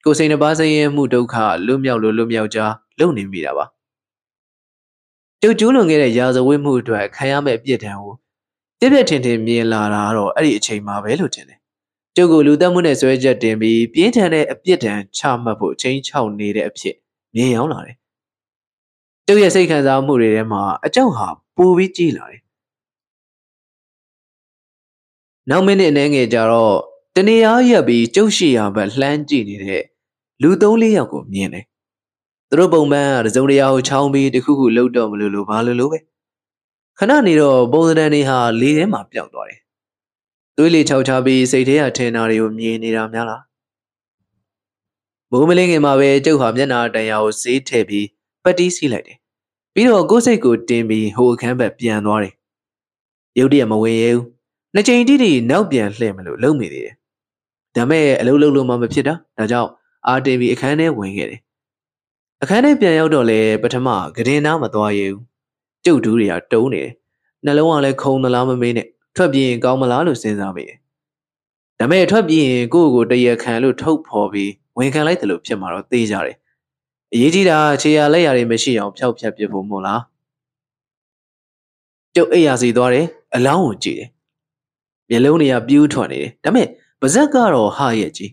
[0.04, 3.66] ကိုယ်စိတ်နှပါဆင်းရဲမှုဒုက္ခလွတ်မြောက်လို့လွတ်မြောက်ကြားလုံနေမိတာပါ
[5.42, 8.14] ကျုပ်ကျူးလွန်ခဲ့တဲ့ရာဇဝတ်မှုအတွက်ခံရမယ့်အပြစ်ဒဏ်ကို
[8.80, 11.60] ပြည့်ပြည့်ထင်ထင်မြင်လာတာတော့အဲ့ဒီအချိန်မှာပဲလို့ထင်တယ်
[12.16, 16.96] ကျုပ်ကိုလူသက်မှုနဲ့ဆွဲချက်တင်ပြီးပြင်းထန်တဲ့အပြစ်ဒဏ်ချမှတ်ဖို့ချင်းချောက်နေတဲ့အဖြစ်
[17.36, 17.96] မြင်ရောက်လာတယ်
[19.28, 22.42] ကျုပ်ရဲ့စိတ်ခံစားမှုတွေထဲမှာအကြောက်ဟာပိုပြီးကြီးလာတယ်
[25.50, 26.76] နောက်မိနစ်အနည်းငယ်ကြာတော့
[27.16, 29.84] တနေရာရက်ပြီးကျုပ်ရှိရာဘက်လှမ်းကြည့်နေတဲ့
[30.42, 31.66] လူသုံးလေးယောက်ကိုမြင်တယ်
[32.50, 36.00] သူတို့ပုံပန်းကတစုံတရာကိုချောင်းပြီးတခုခုလှုပ်တော့မလို့လို့ဘာလို့လို့ပဲ
[37.02, 39.60] ခဏနေတော့ပုံစံတွေဟာလေထဲမှာပျောက်သွားတယ်
[40.58, 43.44] သွေးလေချောက်ချပြီးစိတ်ထဲကထင်တာတွေကိုမြင်နေတာများလား
[45.32, 48.08] မိုးမလင်းခင်မှာပဲကျုပ်ဟာမျက်နာတန်ရာကိုဈေးထည့်ပြီး
[48.44, 49.18] ပတ်တီးစီးလိုက်တယ်
[49.74, 52.34] ပြီးတော့ကိုယ်စိတ်ကိုတင်းပြီးဟိုအခန်းဘက်ပြန်သွားတယ်
[53.40, 54.26] ရုတ်တရက်မဝင်ရဲဘူး
[54.74, 56.96] နှစ်ချိန်တိတိနောက်ပြန်လှည့်မလို့လုံမိသေးတယ်
[57.76, 59.70] ဒါမဲ့အလုပ်လုပ်လို့မှမဖြစ်တာဒါကြောင့်
[60.08, 61.42] အာတင်ပြီးအခန်းထဲဝင်ခဲ့တယ်
[62.42, 65.29] အခန်းထဲပြန်ရောက်တော့လေပထမဂရင်နာမသွားရဘူး
[65.86, 66.92] ကျုပ်တူးတွေကတုံးနေတယ်
[67.46, 70.78] နှလုံးကလည်းခုံသလားမမေးနဲ့ထွက်ပြေးရင်ကောင်းမလားလို့စဉ်းစားမိတယ်
[71.80, 76.38] ဒါမဲ့ထွက်ပြေးရင်ကိုယ့်ကိုတရခံလို့ထုတ်ဖော်ပြီးဝန်ခံလိုက်တယ်လို့ဖြစ်မှာတော့သိကြတယ်
[77.14, 80.02] အရေးကြီးတာခြေရလက်ရတွေမရှိအောင်ဖျောက်ဖျက်ပြဖို့မို့လား
[82.16, 84.10] ကျုပ်အိယာစီသွားတယ်အလောင်းကိုကြည့်တယ်
[85.10, 86.68] မျက်လုံးတွေကပြူးထွက်နေတယ်ဒါပေမဲ့
[87.02, 88.32] ပါဇက်ကတော့ဟာရဲ့ကြီး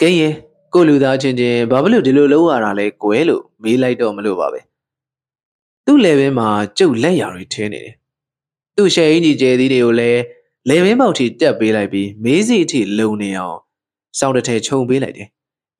[0.00, 0.34] ကဲရင်
[0.74, 4.60] ကိုလူသားချင်းချင်းဘာဖြစ်လို့ဒီလိုလုပ်ရတာလဲကွယ်လို့မေးလိုက်တော့မလို့ပါပဲ
[5.90, 6.48] သူ့လေဘင်းမှာ
[6.78, 7.94] ကျုပ်လက်ရာတွေထင်းနေတယ်
[8.76, 10.22] သူ့ရှယ်အင်ကြီးကျဲသီးတွေကိုလည်း
[10.68, 13.58] လေဘင်းပေါက်ထိတက်ပေးလိုက်ပြီးမေးစီအထိလုံနေအောင်
[14.18, 15.28] စောင်းတစ်ထည်ခြုံပေးလိုက်တယ်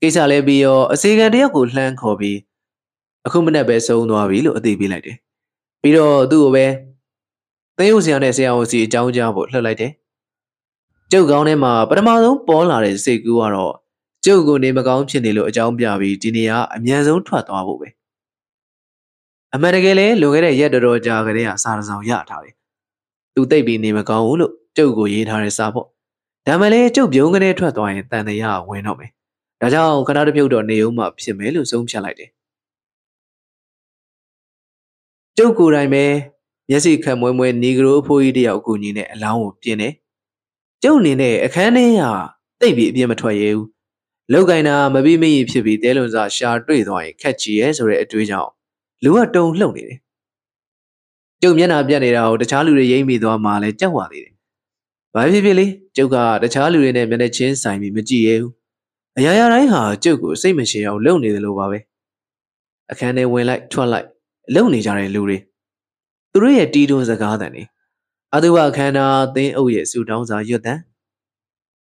[0.00, 2.38] ကိစ္စလည်းပြီးရောအစီကံတယောက်ကိုလှမ်းခေါ်ပြီး
[3.26, 5.16] အခုမနေ့ပဲဆုံးသွားပြီလို့အသိပေးလိုက်တယ်
[5.82, 6.66] ပြီးတော့သူ့ကိုပဲ
[7.76, 9.92] သင်းရုပ်ဆရာနဲ့ဆရာဝန်စီအကြောင်းကြားဖို့လှုပ်လိုက်တယ်
[11.12, 13.74] ကျုပ်ကောင်းထဲမှာပထမဆုံးပေါ်လာတဲ့စိတ်ကူးကတော့
[14.24, 17.88] ကျုပ်ကိုနေမကောင်းဖြစ်နေလို့အကြောင်းပြပြီးဒီနေရာအမြန်ဆုံးထွက်သွားဖို့ပဲ
[19.54, 22.54] အမှန်တကယ်လဲလွန်ခဲ့တဲ့ရက်တော်တော်ကြာကလေးကစာရဆောင်ရထားတယ်
[23.34, 25.86] သူသိပ်ပြီးနေမကောင်းဘူးလို့ကျုပ်ကိုရေးထားတဲ့စာပေါ့
[26.46, 29.10] ဒါမှလည်းကျုပ်ပြုံးကနေထွက်သွားရင်တန်တရားဝင်တော့မယ်
[29.60, 32.30] ဒါကြောင့်ခဏတစ်ပြုတ်တော့နေဦးမှဖြစ်မယ်လို့ဆုံးဖြတ်လိုက်တယ်
[35.36, 36.04] ကျုပ်ကိုယ်တိုင်ပဲ
[36.68, 39.94] မျက်စိခက်မွဲမွဲနီဂရိုအဖိုးကြီးတယောက်အကူညီနဲ့အလောင်းကိုပြင်းတယ်
[40.82, 42.02] ကျုပ်အနေနဲ့အခန်းထဲက
[42.60, 43.66] တိတ်ပြီးအပြင်းမထွက်ရဘူး
[44.32, 48.50] လောက်ကင်တာမပြီးမရဖြစ်ပြီးတဲလွန်စာရှာတွေ့သွားရင်ခက်ချီရဲဆိုတဲ့အတွေးကြောင့်
[49.04, 49.98] လူကတုံလှုပ်နေတယ်
[51.42, 54.34] ကျုပ်မျက်နှာပြတ်နေတာကိုတခြားလူတွေရိမ့်မိသွားမှလည်းကြောက်ပါသေးတယ်
[55.14, 58.52] ဘာဖြစ်ဖြစ်လေကျုပ်ကတခြားလူတွေနဲ့မျက်နှာချင်းဆိုင်ပြီးမကြည့်ရဘူး
[59.18, 61.78] အရာရာတိုင်းဟာကျုပ်ကိုစိတ်မရှည်အောင်လုပ်နေတယ်လို့ပါပဲ
[62.90, 64.06] အခန်းထဲဝင်လိုက်ထွက်လိုက်
[64.54, 65.38] လုံနေကြတဲ့လူတွေ
[66.30, 67.64] သူတို့ရဲ့တီးတွန်းစကားသံတွေ
[68.34, 70.74] အတုဝအခမ်းအနားသင်းအုပ်ရဲ့စူတောင်းစာရွတ်တံ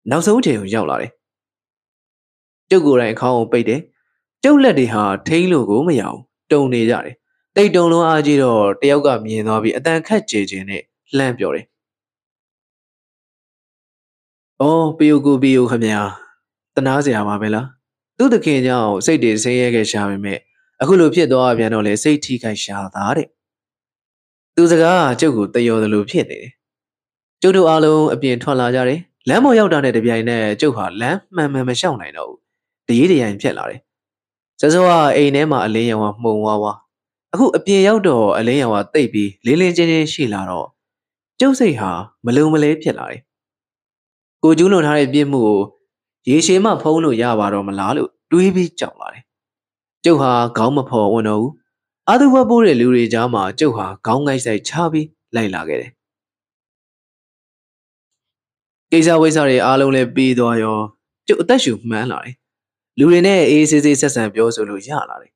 [0.09, 1.11] နောက်ဆုံးချိန်ကိုရောက်လာတယ်
[2.69, 3.81] ကျုပ်ကိုယ်တိုင်ခေါင်းကိုပိတ်တယ်
[4.43, 6.19] ကျုပ်လက်တွေဟာထိန်းလို့ကိုမရအောင်
[6.53, 7.15] တုံနေကြတယ်
[7.55, 10.83] တိတ်တုံလုံးအားကြီးတော့တယောက်ကမြင်သွားပြီးအတန်ခတ်ကြဲခြင်းနဲ့
[11.17, 11.65] လှမ်းပြောတယ်
[14.61, 16.01] အော်ပီယိုကိုပီယိုခမညာ
[16.75, 17.67] တနာစရာပါပဲလား
[18.17, 20.39] သူ့တခင်ကြောင့်စိတ်တွေဆင်းရဲခဲ့ရှာပေမဲ့
[20.81, 23.27] အခုလိုဖြစ်သွားပြန်တော့လေစိတ်ထိခိုက်ရှာတာတဲ့
[24.55, 26.51] သူစကားကကျုပ်ကိုတယောသလိုဖြစ်နေတယ်
[27.41, 32.39] ကျုပ်တို့အားလုံးအပြင်ထွက်လာကြတယ်လမ်းပေါ်ရောက်တာနဲ့တပြိုင်နက်ကျုပ်ဟာလမ်းမှန်မှန်မလျှောက်နိုင်တော့ဘူး
[32.87, 33.79] တရေတရိုင်ဖြစ်လာတယ်
[34.63, 36.73] စစောကအိမ်ထဲမှာအလင်းရောင်ကမှုံဝါးဝါ
[37.33, 40.67] အခုအပြင်ရောက်တော့အလင်းရောင်ကတိတ်ပြီးလင်းလင်းချင်းချင်းရှိလာတော့
[41.39, 41.91] ကျုပ်စိတ်ဟာ
[42.25, 43.21] မလုံမလဲဖြစ်လာတယ်
[44.43, 45.59] ကိုကျူးလွန်ထားတဲ့ပြစ်မှုကို
[46.29, 49.23] ရေရှည်မှဖုံးလို့ရပါတော့မလားလို့တွေးပြီးကြောက်လာတယ်
[50.03, 51.53] ကျုပ်ဟာခေါင်းမဖော်ဝင်တော့ဘူး
[52.09, 55.91] အာသူဘပိုးတဲ့လူတွေကြားမှာကျုပ်ဟာခေါင်းငိုက်ဆိုင်ချပြီးလိုက်လာခဲ့တယ်
[58.91, 60.77] ကိစ္စဝိစ္စတွေအားလုံးလည်းပြီးသွားရော
[61.27, 62.35] ကျုပ်အသက်ရှူမှန်းလာတယ်
[62.99, 65.31] လူတွေနဲ့အေးဆေးဆေးဆက်ဆံပြောဆိုလို့ရလာတယ်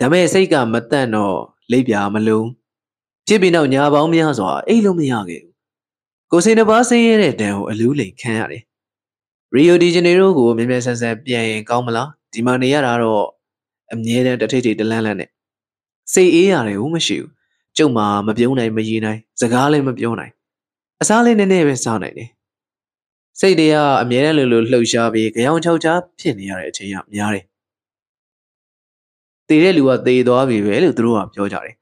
[0.00, 1.36] ဒါပေမဲ့စိတ်ကမတန့်တော့
[1.72, 2.48] လိပ်ပြာမလုံး
[3.26, 5.54] ဖြစ်ပြီးနောက်ညာပေါင်းများစွာအိတ်လို့မရခဲ့ဘူး
[6.30, 8.62] ကိုစိန်တစ်ပါးဆင်းရဲတဲ့တန်ကိုအလူးလိန်ခံရတယ်
[9.54, 13.24] ရီယိုဒီဂျနေရိုကိုမြဲမြဲဆန်းဆန်းပြန်ရင်ကောင်းမလားဒီမှာနေရတာတော့
[13.92, 15.30] အမြဲတမ်းတထိတ်ထိတ်တလန်းလန်းနဲ့
[16.12, 17.30] စိတ်အေးရတယ်ဘူးမရှိဘူး
[17.76, 20.32] ကျုပ်မှာမပြုံးနိုင်မရည်နိုင်စကားလည်းမပြောနိုင်
[21.00, 22.28] အစားလေးနည်းနည်းပဲစားနိုင်တယ်
[23.38, 27.44] စိတ်တွေကအမြဲတမ်းလိုလိုလှုပ်ရှားပြီးကြောင်ချောက်ချားဖြစ်နေရတဲ့အချိန်ကများတယ်
[29.48, 31.74] တည်တဲ့လူကတည်သွားပြီပဲလို့သူတို့ကပြောကြတယ်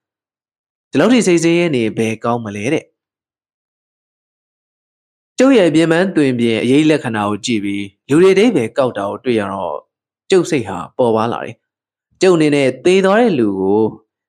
[0.90, 2.84] ဒီလောက်ထိစိတ်ဆင်းရဲနေဘယ်ကောင်းမလဲတဲ့
[5.38, 9.76] ကျုပ်ရဲ့ပြင်ပန်းတွင်ပြင်အရေးလက္ခဏာကိုကြည့်ပြီးလူတွေတိပဲကောက်တာကိုတွေ့ရတော့
[10.30, 11.54] ကျုပ်စိတ်ဟာပေါ်ပါလာတယ်
[12.22, 13.82] ကျုပ်အနေနဲ့သေသွားတဲ့လူကို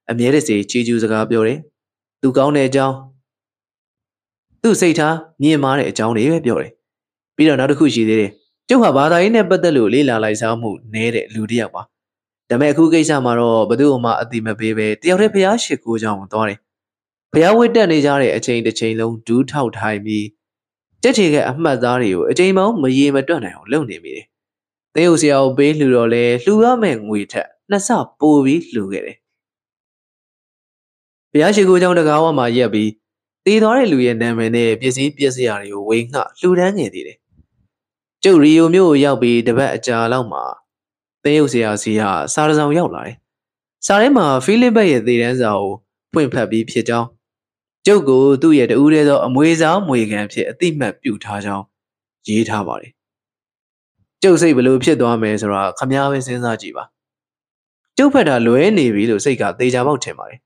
[0.10, 1.60] အမြဲတစေချီးကျူးစကားပြောတယ်။
[2.21, 2.95] သူကောင်းတဲ့အကြောင်း
[4.62, 6.71] သူ့စိတ်ထားမြင်မာတဲ့အကြောင်းတွေပဲပြောတယ်။
[7.39, 8.32] ပြီးတော့နောက်တစ်ခုရှိသေးတယ်။
[8.69, 11.82] ကျုပ်ဟာဘာသာရေးနဲ့ပတ်သက်လို့လေ့လာလိုက်စားမှုနည်းတဲ့လူတစ်ယောက်ပါ။
[12.49, 16.60] ဒါပေမဲ့အခုကိစ္စမှာတော့ဘယ်သူမှအတိမပေးပဲတယောက်တည်းဖျားရှိခိုးကြောင်းသွားတယ်။
[17.34, 20.25] ဖျားဝတ်တက်နေကြတဲ့အချိန်တစ်ချိန်လုံးဒူးထောက်ထိုင်ပြီး
[21.04, 24.25] ကြက်ချေကအမှတ်သားတွေကိုအချိန်ပေါင်းမရေမတွက်နိုင်အောင်လုပ်နေမိတယ်။
[24.93, 29.17] သေယုတ်ဆရာကိုပေးလှူတော့လဲလှူရမယ့်ငွေထက်နှစ်ဆပိုပြီးလှူခဲ့တယ်
[31.32, 32.91] ဘုရားရှိခိုးကျောင်းတကားဝမှာရက်ပြီး
[33.45, 37.17] တည်သွားတဲ့လူရဲ့နာမည်နဲ့ပစ္စည်းပစ္စည်းရာတွေကိုဝေငှလှူဒန်းနေသေးတယ်။
[38.23, 40.43] ကျုပ်ရီယိုမြို့ကိုရောက်ပြီးတပတ်အကြာလောက်မှာ
[41.23, 42.12] သင်းရုပ်ဆရာစီကစာ
[42.47, 43.15] ရဆောင်ရောက်လာတယ်။
[43.86, 45.71] စာထဲမှာဖိလစ်ဘတ်ရဲ့သေတန်းစာကို
[46.13, 47.08] ဖွင့်ဖတ်ပြီးဖြစ်ကြောင်း
[47.86, 51.65] ကျုပ်ကိုသူ့ရဲ့တူးတဲ့သောအမွေစားမွေခံဖြစ်အတိမတ်ပြုထားကြောင်း
[52.27, 52.91] ရေးထားပါတယ်။
[54.21, 56.84] ကျုပ်စိတ်ဘလို့ဖြစ်သွားမယ်ဆိုတာခမားပဲစဉ်းစားကြည့်ပါ။
[57.97, 60.39] ကျုပ်ဖက်တာလွဲနေပြီလို့စိတ်ကသေချာပေါက်ထင်ပါတယ်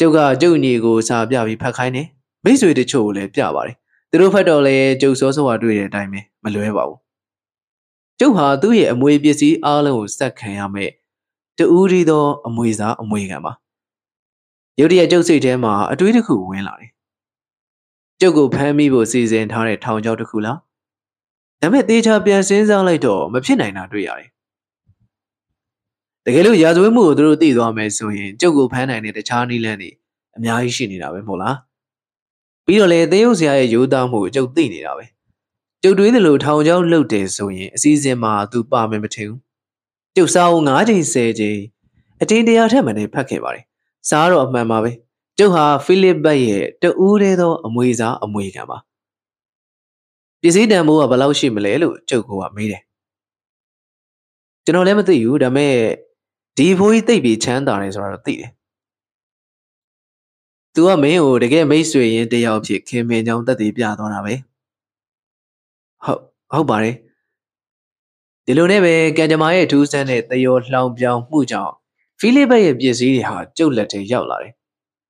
[0.00, 2.08] ကျုပ်ကကျုပ်ညီကိုစာပြပြီးဖတ်ခိုင်းတယ်
[2.44, 3.76] မိတ်ဆွေတချို့ကိုလည်းပြပါတယ်
[4.10, 6.98] သူတို့ဖတ်တော့လဲကျုပ်စောစောကတွေ့တဲ့အတိုင်းပဲမလွဲပါဘူး
[8.18, 10.90] ကျုပ်ဟာသူ့ရဲ့အမွေပစ္စည်းအားလုံးကိုစက်ခံရမယ်
[11.58, 13.52] တူးရီသောအမွေစားအမွေခံပါ
[14.78, 16.90] ရုတ်တရက်ကျုပ်စိတ်ထဲမှာအတွေးတစ်ခုဝင်လာတယ်
[18.20, 20.58] ကျုပ်ကိုဖမ်းမိဖို့စီစဉ်ထားတဲ့ထောင်ချောက်တစ်ခုလား
[21.60, 24.28] ဒါပေမဲ့တေချာပြန်စဉ်းစားလိုက်တော့မဖြစ်နိုင်တာတွေ့ရတယ်
[26.24, 29.90] တကယ်လို့ရာဇဝတ်မှုကိုသူတို့သိသွားမယ်ဆိုရင်ကျုပ်ကိုဖမ်းနိုင်တဲ့တခြားနည်းလမ်းတွေ
[30.36, 31.56] အများကြီးရှိနေတာပဲမဟုတ်လား
[32.70, 35.04] ပပြီးတော့လေသေယုတ်ဆရာရဲ့ရိုးသားမှုကျုပ်သိနေတာပဲ
[35.82, 39.40] ကျုပ်တွေးသလိုထောင်ချောင်းလှုပ်တယ်ဆိုရင်အစည်းအဝေးမှာသူပါမယ်မထင်ဘူး
[40.16, 41.58] ကျုပ်စာအုပ်၅ချိန်၁၀ချိန်
[42.20, 43.64] အတင်းတရားထက်မနေဖတ်ခဲ့ပါတယ်
[44.08, 44.90] စားတော့အမှန်ပါပဲ
[45.38, 48.78] ကျုပ်ဟာဖိလစ်ဘတ်ရဲ့တူးသေးသောအမွေစားအမွေခံပါ
[50.42, 52.82] ပစ္စည်းတန်ဖိုးကဘယ်လောက်ရှိမလဲလို့ကျုပ်ကမေးတယ်
[54.64, 55.74] ကျွန်တော်လည်းမသိဘူးဒါပေမဲ့
[56.56, 58.50] ဒီဖိုးကြီးတိတ်ပြီးချမ်းသာတယ်ဆိုတာတော့သိတယ်။
[60.80, 64.34] "तू ကမင်းကိုတကယ်မိတ်ဆွေရင်းတယောက်ဖြစ်ခင်မင်ကြောင်တက်တည်ပြသွားတာပဲ။
[66.04, 66.20] ဟုတ်
[66.52, 66.96] ဟုတ်ပါတယ်။
[68.44, 71.72] ဒီလိုနဲ့ပဲကံကြမ္မာရဲ့ထူးဆန်းတဲ့သရောလှောင်ပြောင်မှုကြောင့်
[72.18, 74.52] ဖိလိပရဲ့ပစ္စည်းတွေဟာကျုပ်လက်ထဲရောက်လာတယ်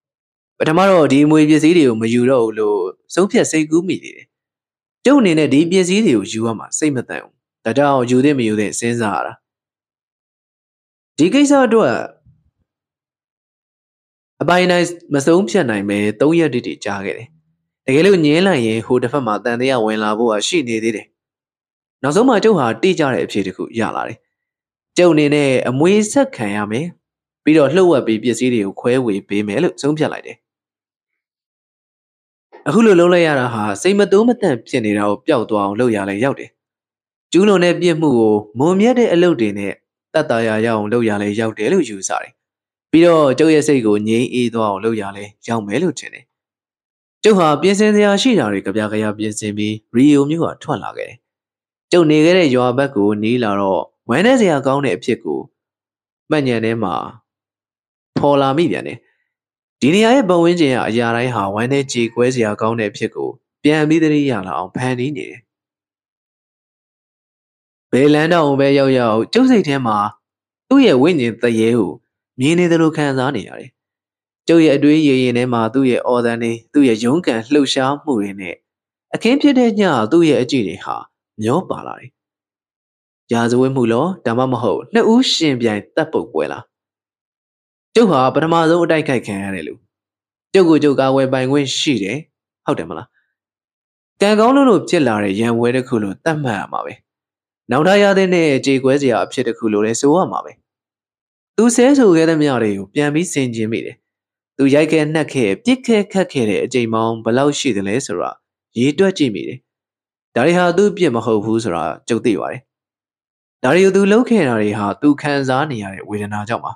[0.58, 2.80] ။ပထမတော့ဒီအမွေပစ္စည်းတွေကိုမယူတော့ဘူးလို့
[3.14, 4.26] ဆုံးဖြတ်စိတ်ကူးမိနေတယ်။
[5.04, 9.32] ကျုပ်အနေနဲ့ဒီပစ္စည်းတွေကိုယူရမှာစိတ်မတန်ဘူး။ဒါကြောင့်ယူသင့်မယူသင့်စဉ်းစားရတာ
[11.16, 11.94] ဒီကိစ္စအတွက်
[14.42, 17.28] အပိုင်းတိုင်းမဆုံးဖြတ်နိုင်ပဲ၃ရက်တိတိကြာခဲ့တယ်။
[17.86, 21.06] တကယ်လို့ညင်းလိုက်ရင်ဟိုတစ်ဖက်မှာတန်တရားဝင်လာဖို့ရှိနေသေးတယ်။
[22.02, 24.18] နောက်ဆုံးမှကျုပ်ဟာတိကျတဲ့အဖြေတစ်ခုရလာတယ်။
[24.98, 26.86] ကျုပ်အနေနဲ့အမွေဆက်ခံရမယ်။
[27.44, 30.36] ပြီးတော့လှုပ်ဝက်ပြီးပစ္စည်းတွေကိုခွဲဝေပေးမယ်လို့ဆုံးဖြတ်လိုက်တယ်။
[32.68, 36.50] အခုလိုလုံးလိုက်ရတာဟာစိတ်မတိုးမတန့်ဖြစ်နေတာကိုပျောက်သွားအောင်လုပ်ရလဲရောက်တယ်။
[37.32, 39.72] ကျူးလွန်တဲ့ပြစ်မှုကိုမုံမြတ်တဲ့အလုပ်တွေနဲ့
[40.14, 42.32] တတ်တာရရအောင်လုပ်ရလဲရောက်တယ်လို့ယူဆတယ်။
[42.90, 46.24] ပြီးတော့ကျုပ်ရဲ့စိတ်ကိုငြိမ်းအေးသွားအောင်လုပ်ရလဲရောက်မယ်လို့ထင်တယ်။
[47.22, 51.16] ကျုပ်ဟာပြင်ဆင်စရာရှိတာတွေကြပြကြရပြင်ဆင်ပြီးရီယိုမြို့ကထွက်လာခဲ့တယ်။
[51.92, 55.40] ကျုပ်နေခဲ့တဲ့ရွာဘက်ကိုနီးလာတော့ဝမ်းထဲစရာကောင်းတဲ့အဖြစ်ကို
[56.30, 56.94] မှတ်ညံထဲမှာ
[58.20, 58.98] ပေါ်လာမိပြန်တယ်။
[59.80, 63.30] ဒီနေရာရဲ့ပတ်ဝန်းကျင်ကအရာတိုင်းဟာဝမ်းထဲကြေကွဲစရာကောင်းတဲ့အဖြစ်ကို
[63.62, 65.40] ပြန်ပြီးသတိရလာအောင်ဖန်တီးနေတယ်
[67.92, 69.98] ဘယ်လန်းတောင်ပဲရောက်ရောက်ကျုပ်စိတ်ထဲမှာ
[70.68, 71.92] သူ့ရဲ့ဝိညာဉ်တရေကို
[72.40, 73.70] မြင်နေသလိုခံစားနေရတယ်။
[74.48, 78.54] ကျုပ်ရဲ့အတွေးရည်ရင်ထဲမှာသူ့ရဲ့အော်ဒန်တွေသူ့ရဲ့ရုန်းကန်လှုပ်ရှားမှုတွေနဲ့
[79.14, 80.96] အခင်းဖြစ်တဲ့ညသူ့ရဲ့အကြည့်တွေဟာ
[81.42, 82.10] မျောပါလာတယ်။
[83.32, 86.62] ရာဇဝတ်မှုလောဒါမှမဟုတ်နှစ်ဦးရှင်ပြိုင်တပ်ပုတ်ပွဲလား။
[87.94, 89.80] ကျုပ်ဟာပထမဆုံးအတိုက်ခိုက်ခံရတယ်လို့
[90.54, 92.18] ကျုပ်ကိုကျုပ်ကာဝယ်ပိုင်ခွင့်ရှိတယ်
[92.66, 93.08] ဟုတ်တယ်မလား။
[94.22, 96.94] ကံကောင်းလို့လို့ဖြစ်လာတဲ့ရန်ဝဲတစ်ခုလို့သတ်မှတ်ရမှာပဲ။
[97.70, 100.52] နောက်ထားရတဲ့နဲ့ကြေကွဲစရာအဖြစ်တစ်ခုလိုလဲဆိုရမှာပဲ
[101.62, 103.96] သူဆဲဆိုခဲ့တဲ့မြတွေကိုပြန်ပြီးဆင်ခြင်မိတယ်
[104.56, 108.30] သူရိုက်ခဲနှက်ခဲပြစ်ခဲခတ်ခဲတဲ့အချိန်မောင်းဘလောက်ရှိတယ်လဲဆိုတာ
[108.78, 109.58] ရေးတွက်ကြည့်မိတယ်
[110.34, 112.60] ဒါတွေဟာသူ့ပြစ်မဟုတ်ဘူးဆိုတာကြုံသိပါတယ်
[113.62, 116.72] ဒါတွေကိုသူလုပ်ခဲ့တာတွေဟာသူခံစားနေရတဲ့ဝေဒနာကြောင့်ပါ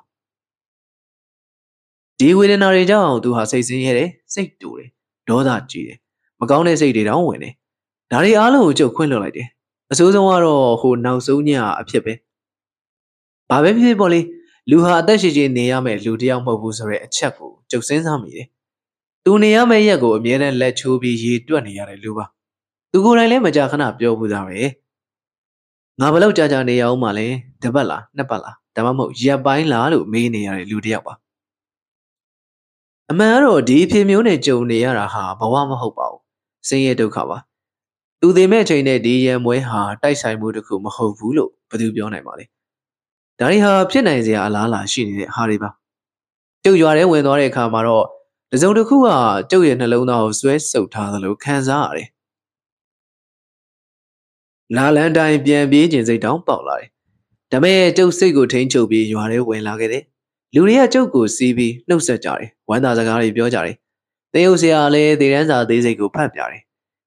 [2.18, 4.88] ဒီဝေဒနာတွေကြောင့်သူဟာစိတ်ဆင်းရဲတယ်စိတ်တူတယ်
[5.28, 5.98] ဒေါသကြီးတယ်
[6.40, 7.52] မကောင်းတဲ့စိတ်တွေတောင်ဝင်တယ်
[8.10, 9.48] ဒါတွေအားလုံးကိုကြုတ်ခွင့်လွှတ်လိုက်တယ်
[9.92, 12.12] အဆိုးဆုံးကတော့ဟိုနောက်ဆုံးညအဖြစ်ပဲ
[13.50, 14.20] ဘာပဲဖြစ်ဖြစ်ပေါ့လေ
[14.70, 18.46] လူဟာအသက်ရှင်ရှင်နေရမယ့်လူတစ်ယောက်မဟုတ်ဘူးဆိုတဲ့အချက်ကိုကြုံစင်းစားမိတယ်
[19.24, 22.24] သူနေရမယ့်ရက်ကိုအမြဲတမ်းလက်ချိုးပြီးရေတွက်နေရတဲ့လူပါ
[22.90, 24.58] သူကိုယ်တိုင်လည်းမကြာခဏပြောဘူးသားပဲ
[26.00, 27.26] ငါဘလို့ကြာကြာနေရအောင်မလဲ
[27.62, 31.14] တပတ်လားနှစ်ပတ်လားဒါမှမဟုတ်ရက်ပိုင်းလားလို့မေးနေရတဲ့လူတစ်ယောက်ပါ
[33.10, 36.22] အမှန်ကတော့ဒီအဖြစ်မျိုးနဲ့ကြုံနေရတာဟာဘဝမဟုတ်ပါဘူး
[36.68, 37.38] ဆင်းရဲဒုက္ခပါ
[38.20, 42.44] သူသေးမဲ့ချိန်နဲ့ဒီရံပွဲဟာတိုက်ဆိုင်မှုတစ်ခုမဟုတ်ဘူးလို့ဘယ်သူပြောနိုင်ပါလဲ
[43.38, 45.70] ဒါတွေဟာဖြစ်နိုင်စရာအလားအလာရှိနေတဲ့ဟာတွေပါ
[46.64, 48.06] ကျုပ်ရွာထဲဝင်သွားတဲ့အခါမှာတော့
[48.52, 49.08] တစုံတစ်ခုက
[49.50, 52.08] ကျုပ်ရဲ့နှလုံးသားကိုဆွဲဆုပ်ထားသလိုခံစားရတယ်
[54.76, 56.88] လာလန်တိုင်းပြန်ပြေးခြင်းစိတ်တောင်ပေါက်လာတယ်
[57.52, 60.02] ဒါပေမဲ့ကျုပ်စိတ်ကိုထိန်းချုပ်ပြီးရွာထဲဝင်လာခဲ့တယ်
[60.54, 63.76] လူတွေကကျုပ်ကိုစီးပြီးနှုတ်ဆက်ကြတယ်ဝမ်းသာစကားတွေပြောကြတယ်
[64.32, 66.62] တေယုတ်ဆရာလည်းဒေရန်စာသေးစိတ်ကိုဖတ်ပြတယ်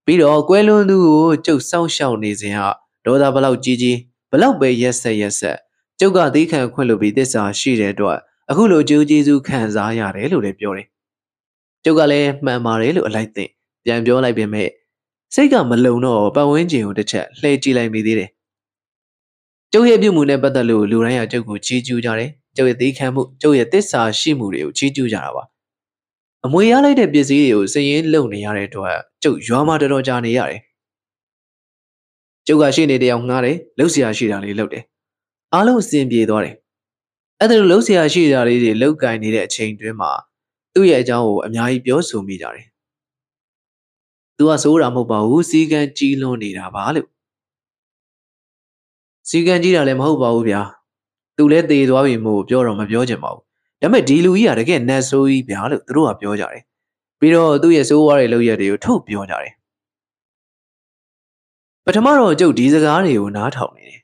[0.05, 2.67] ပြီးတော့ကွဲလွန်သူကိုကျုပ်စောင့်ရှောက်နေစဉ်ဟာ
[3.05, 3.97] ဒေါသဘလောက်ကြီးကြီး
[4.31, 5.57] ဘလောက်ပဲရက်ဆက်ရက်ဆက်
[5.99, 8.17] ကျုပ်ကသီးခံခွင့်လို့ပြီးတစ္ဆာရှိတဲ့အတွက်
[8.49, 10.87] အခုလိုကြိုးကျေးဇူးခံစားရတယ်လို့လည်းပြောတယ်
[11.83, 13.45] ကျုပ်ကလည်းမှန်ပါတယ်လို့အလိုက်သိ
[13.85, 14.69] ပြန်ပြောလိုက်ပြင်မဲ့
[15.35, 18.29] စိတ်ကမလုံတော့ပတ်ဝန်းကျင်ကိုတစ်ချက်လှည့်ကြည့်လိုက်မိသေးတယ်
[19.71, 25.43] ကျုပ်ရဲ့ပြုမှုနဲ့ပတ်သက်လို့လူတိုင်းကကျုပ်ကိုချီးကျူးကြတယ်ကျုပ်ရဲ့သီးခံမှုကျုပ်ရဲ့တစ္ဆာရှိမှုတွေကိုချီးကျူးကြတာပါ
[26.45, 30.61] အမွေရလိုက်တဲ့ပစ္စည်းတွေကိုစည်ရင်းလုံနေရတဲ့အတွက်ကျုပ်ရွာမှာတော်တော်ကြာနေရတယ်
[32.47, 34.83] ကျုပ်ကရှိနေတရားငှားတယ်လှုပ်ရှားရှိတာလေးလှုပ်တယ်
[35.53, 36.55] အားလုံးအဆင်ပြေသွားတယ်
[37.39, 40.11] အဲ့ဒါလိုလှုပ်ရှားရှိတာလေးတွေလှုပ်ကင်နေတဲ့အချိန်တွင်းမှာ
[40.73, 42.67] သူ့ရဲ့အကြောင်းကိုအများကြီးပြောဆိုမိကြတယ်
[44.37, 47.07] သူကစိုးတာမဟုတ်ပါဘူးစီကံကြီးလွန်နေတာပါလို့
[49.29, 50.61] စီကံကြီးတာလည်းမဟုတ်ပါဘူးဗျာ
[51.37, 53.43] သူလည်းသေသွားပြီမို့ပြောတော့မပြောချင်ပါဘူး
[53.81, 56.63] ဒါပေမဲ့ဒီလူကြီးကတကယ်နတ်ဆိုးကြီးဗျာလို့သူတို့ကပြောကြတယ်
[57.19, 59.53] ပြီးတော့သူ့ရဲ့စိုးဝါးတဲ့လုပ်ရက်တွေကိုထုတ်ပြောကြတယ်
[61.85, 64.01] ပထမတော့ကျုပ်ဒီစကားတွေကိုနားထောင်နေတယ်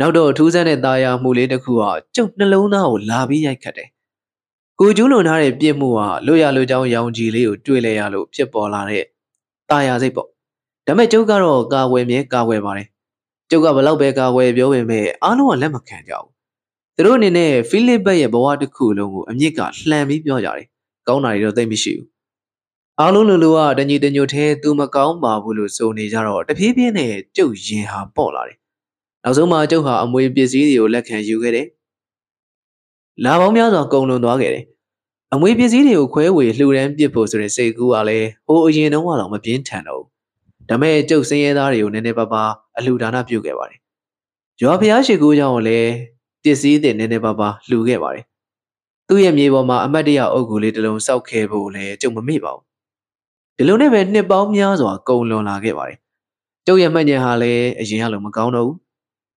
[0.00, 1.82] နောက်တော့ထူးဆန်းတဲ့ตาရမှုလေးတစ်ခုက
[2.14, 3.88] ကျုပ်နှလုံးသားကိုလာပြီးရိုက်ခတ်တယ်
[4.80, 9.04] ကိုကျူးလွန်ထားတဲ့ပြစ်မှုဟာလွတ်ရလွတ်ကြောင်းရောင်ကြီးလေးကိုတွေ့လဲရလို့ဖြစ်ပေါ်လာတဲ့
[9.70, 10.32] တာယာစိတ်ပေါ့ဒါ
[10.86, 12.88] ပေမဲ့ကျုပ်ကတော့ကာဝယ်မြဲကာဝယ်ပါတယ်
[13.50, 16.30] ကျုပ်ကဘလောက်ပဲကာဝယ်ပြောပေမဲ့အားလုံးကလက်မခံကြဘူး
[16.96, 20.66] သူတို့အနေနဲ့ဖိလစ်ဘတ်ရဲ့ဘဝတစ်ခုလုံးကိုအမြင့်ကလှန်ပြီးပြောကြတယ်
[21.08, 22.08] ကောင်းတာတွေတော့သိမရှိဘူး
[23.00, 28.58] အားလုံးလူလူကတညီတညွတ်သေးသူမကောင်းပါဘူးလို့ဆိုနေကြတော့တဖြည်းဖြည်းနဲ့ကျုပ်ရင်ဟာပေါ့လာတယ်
[29.24, 31.66] နောက်ဆုံးမှကျုပ်ဟာအမွေပစ္စည်းတွေကိုလက်ခံယူခဲ့တယ်
[33.24, 34.64] လာပေါင်းများစွာကုန်လွန်သွားခဲ့တယ်
[35.34, 43.78] အမွေပစ္စည်းတွေကိုခွဲဝေလှူဒန်းပစ်ဖို့ဆိုတဲ့စိတ်ကူးကလည်းဟိုအရင်တုန်းကတော့မပြင်းထန်တော့ဘူးဒါမဲ့ကျုပ်စင်းရဲသားတွေကိုနည်းနည်းပါးပါးအလှူဒါနပြုခဲ့ပါတယ်
[44.62, 45.90] ရွာဖျားရှိခိုးကြောင့်လည်း
[46.42, 48.24] ပစ္စည်းတွေနည်းနည်းပါးပါးလှူခဲ့ပါတယ်
[49.08, 52.64] သူ့ရဲ့မြေပေါ်မှာအမတ်တရအုပ်ကူလေးတစ်လုံးစောက်ခဲ့ဖို့လည်းကျုပ်မမေ့ပါဘူး
[53.56, 55.98] ဒီလိုနဲ့ပဲနှစ်ပေါင်းများစွာကုန်လွန်လာခဲ့ပါတယ်
[56.66, 58.76] ကျုပ်ရဲ့မှတ်ဉာဏ်ဟာလည်းအရင်ကလိုမကောင်းတော့ဘူး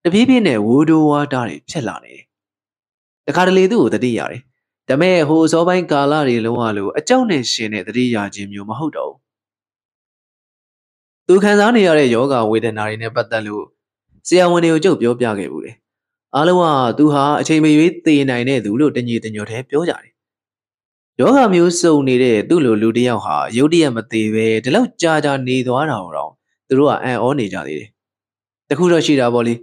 [0.04, 2.24] တပြေးပြေးနဲ့ဝိုးတိုးဝါးတားတွေဖြစ်လာနေတယ်
[3.26, 4.42] တခါတလေသူ့ကိုတတိရတယ်
[4.88, 9.20] ဒါမဲ့ဟိုစောပိုင်းကာလတွေလုံးဝလို့အကြောက်နဲ့ရှင်တဲ့တတိယခြင်းမျိုးမဟုတ်တော့ဘူး
[11.26, 13.64] သူခံစားနေရတဲ့ယောဂဝေဒနာတွေနဲ့ပတ်သက်လို့
[14.26, 15.76] ဆရာဝန်တွေကိုကြုတ်ပြောပြခဲ့ဘူးတယ်
[16.34, 16.64] အားလုံးက
[16.98, 20.12] သူဟာအချိန်မရွေးသေနိုင်တဲ့သူလို့တညီတညွတ်တည်းပြောကြတယ်
[21.20, 26.32] ယောဂမျိုးစုံနေတဲ့သူ့လိုလူတစ်ယောက်ဟာရုတ်တရက်မသေးပဲဒီလောက်ကြာကြာနေသွားတာတော့
[26.68, 27.90] သူတို့ကအံ့ဩနေကြသေးတယ်
[28.68, 29.54] တခုတော့ရှိတာပေါ့လေ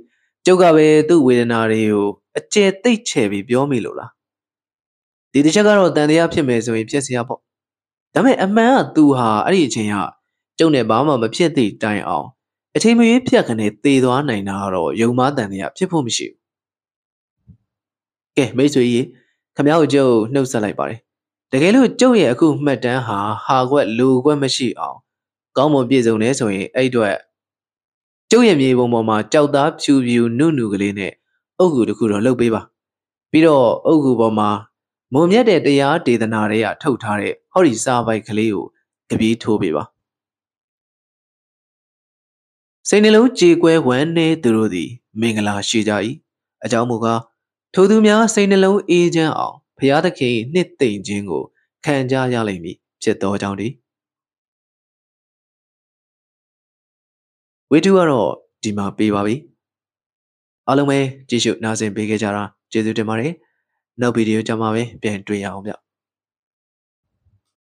[0.46, 4.12] ကျုပ်ကပဲသူ့ဝေဒနာတွေကိုအကျယ်သိပ်ချဲ့ပြီးပြောမိလို့လား
[5.32, 7.40] ဒီတစ်ချက်ကတော့တန်တရားဖြစ်မယ်ဆိုရင်ဖြစ်စရာပေါ့
[8.14, 9.96] ဒါပေမဲ့အမှန်ကသူဟာအဲ့ဒီအချိန်က
[10.60, 12.28] ကျုံနဲ့ဘာမှမဖြစ်သည့်တိုင်အောင်
[12.76, 16.40] အချိန်မရွေးဖြတ်ခနဲ့သေသွားနိုင်တာတော့ယုံမတန်တရားဖြစ်ဖို့မရှိဘူး
[18.38, 19.06] ကဲမိတ်ဆွေကြီး
[19.56, 21.00] ခမ ्या ကိုကျုပ်နှုတ်ဆက်လိုက်ပါတယ်
[21.52, 24.98] တကယ်လို့ကျုပ်ရဲ့အခုမှတ်တမ်းဟာဟာခွက်လူခွက်မရှိအောင်
[25.58, 27.16] ကောင်းမွန်ပြည့်စုံနေဆိုရင်အဲ့အတွက်
[28.36, 31.14] ကျုပ်ရဲ့မြေပုံပေါ်မှာကြောက်သားဖြူဖြူနုနုကလေးနဲ့
[31.60, 32.62] အုတ်ဂူတစ်ခုတော့လှုပ်ပေးပါ
[33.32, 34.50] ပြီးတော့အုတ်ဂူပေါ်မှာ
[35.14, 38.66] မုံမြတ်တဲ့တရားဒေသနာတွေကထုတ်ထားတဲ့ဟောဒီစာပိုက်ကလေးကို
[39.10, 39.84] ကြပြေးထိုးပေးပါ
[42.90, 45.94] စိတ်နှလုံးကြေကွဲဝမ်းနေသူတို့သည်မင်္ဂလာရှိကြ၏
[46.64, 47.22] အကြောင်းမူကား
[47.74, 51.44] ထိုသူများစိတ်နှလုံးအေးချမ်းအောင်ဘုရားသခင်နှစ်သိမ့်ခြင်းကို
[51.86, 53.68] ခံကြရလိမ့်မည်ဖြစ်သောကြောင့်ဒီ
[57.72, 58.30] ဝိတုကတော့
[58.64, 59.36] ဒီမှာပေးပါပြီ
[60.68, 61.00] အားလုံးပဲ
[61.30, 63.34] ကြည့်ရှုနားဆင်ပေးခဲ့ကြတာကျေးဇူးတင်ပါတယ်
[64.02, 65.72] နောက်ဗီဒီယိုကြမှာပဲပြန်တွေ့ရအောင်ဗျ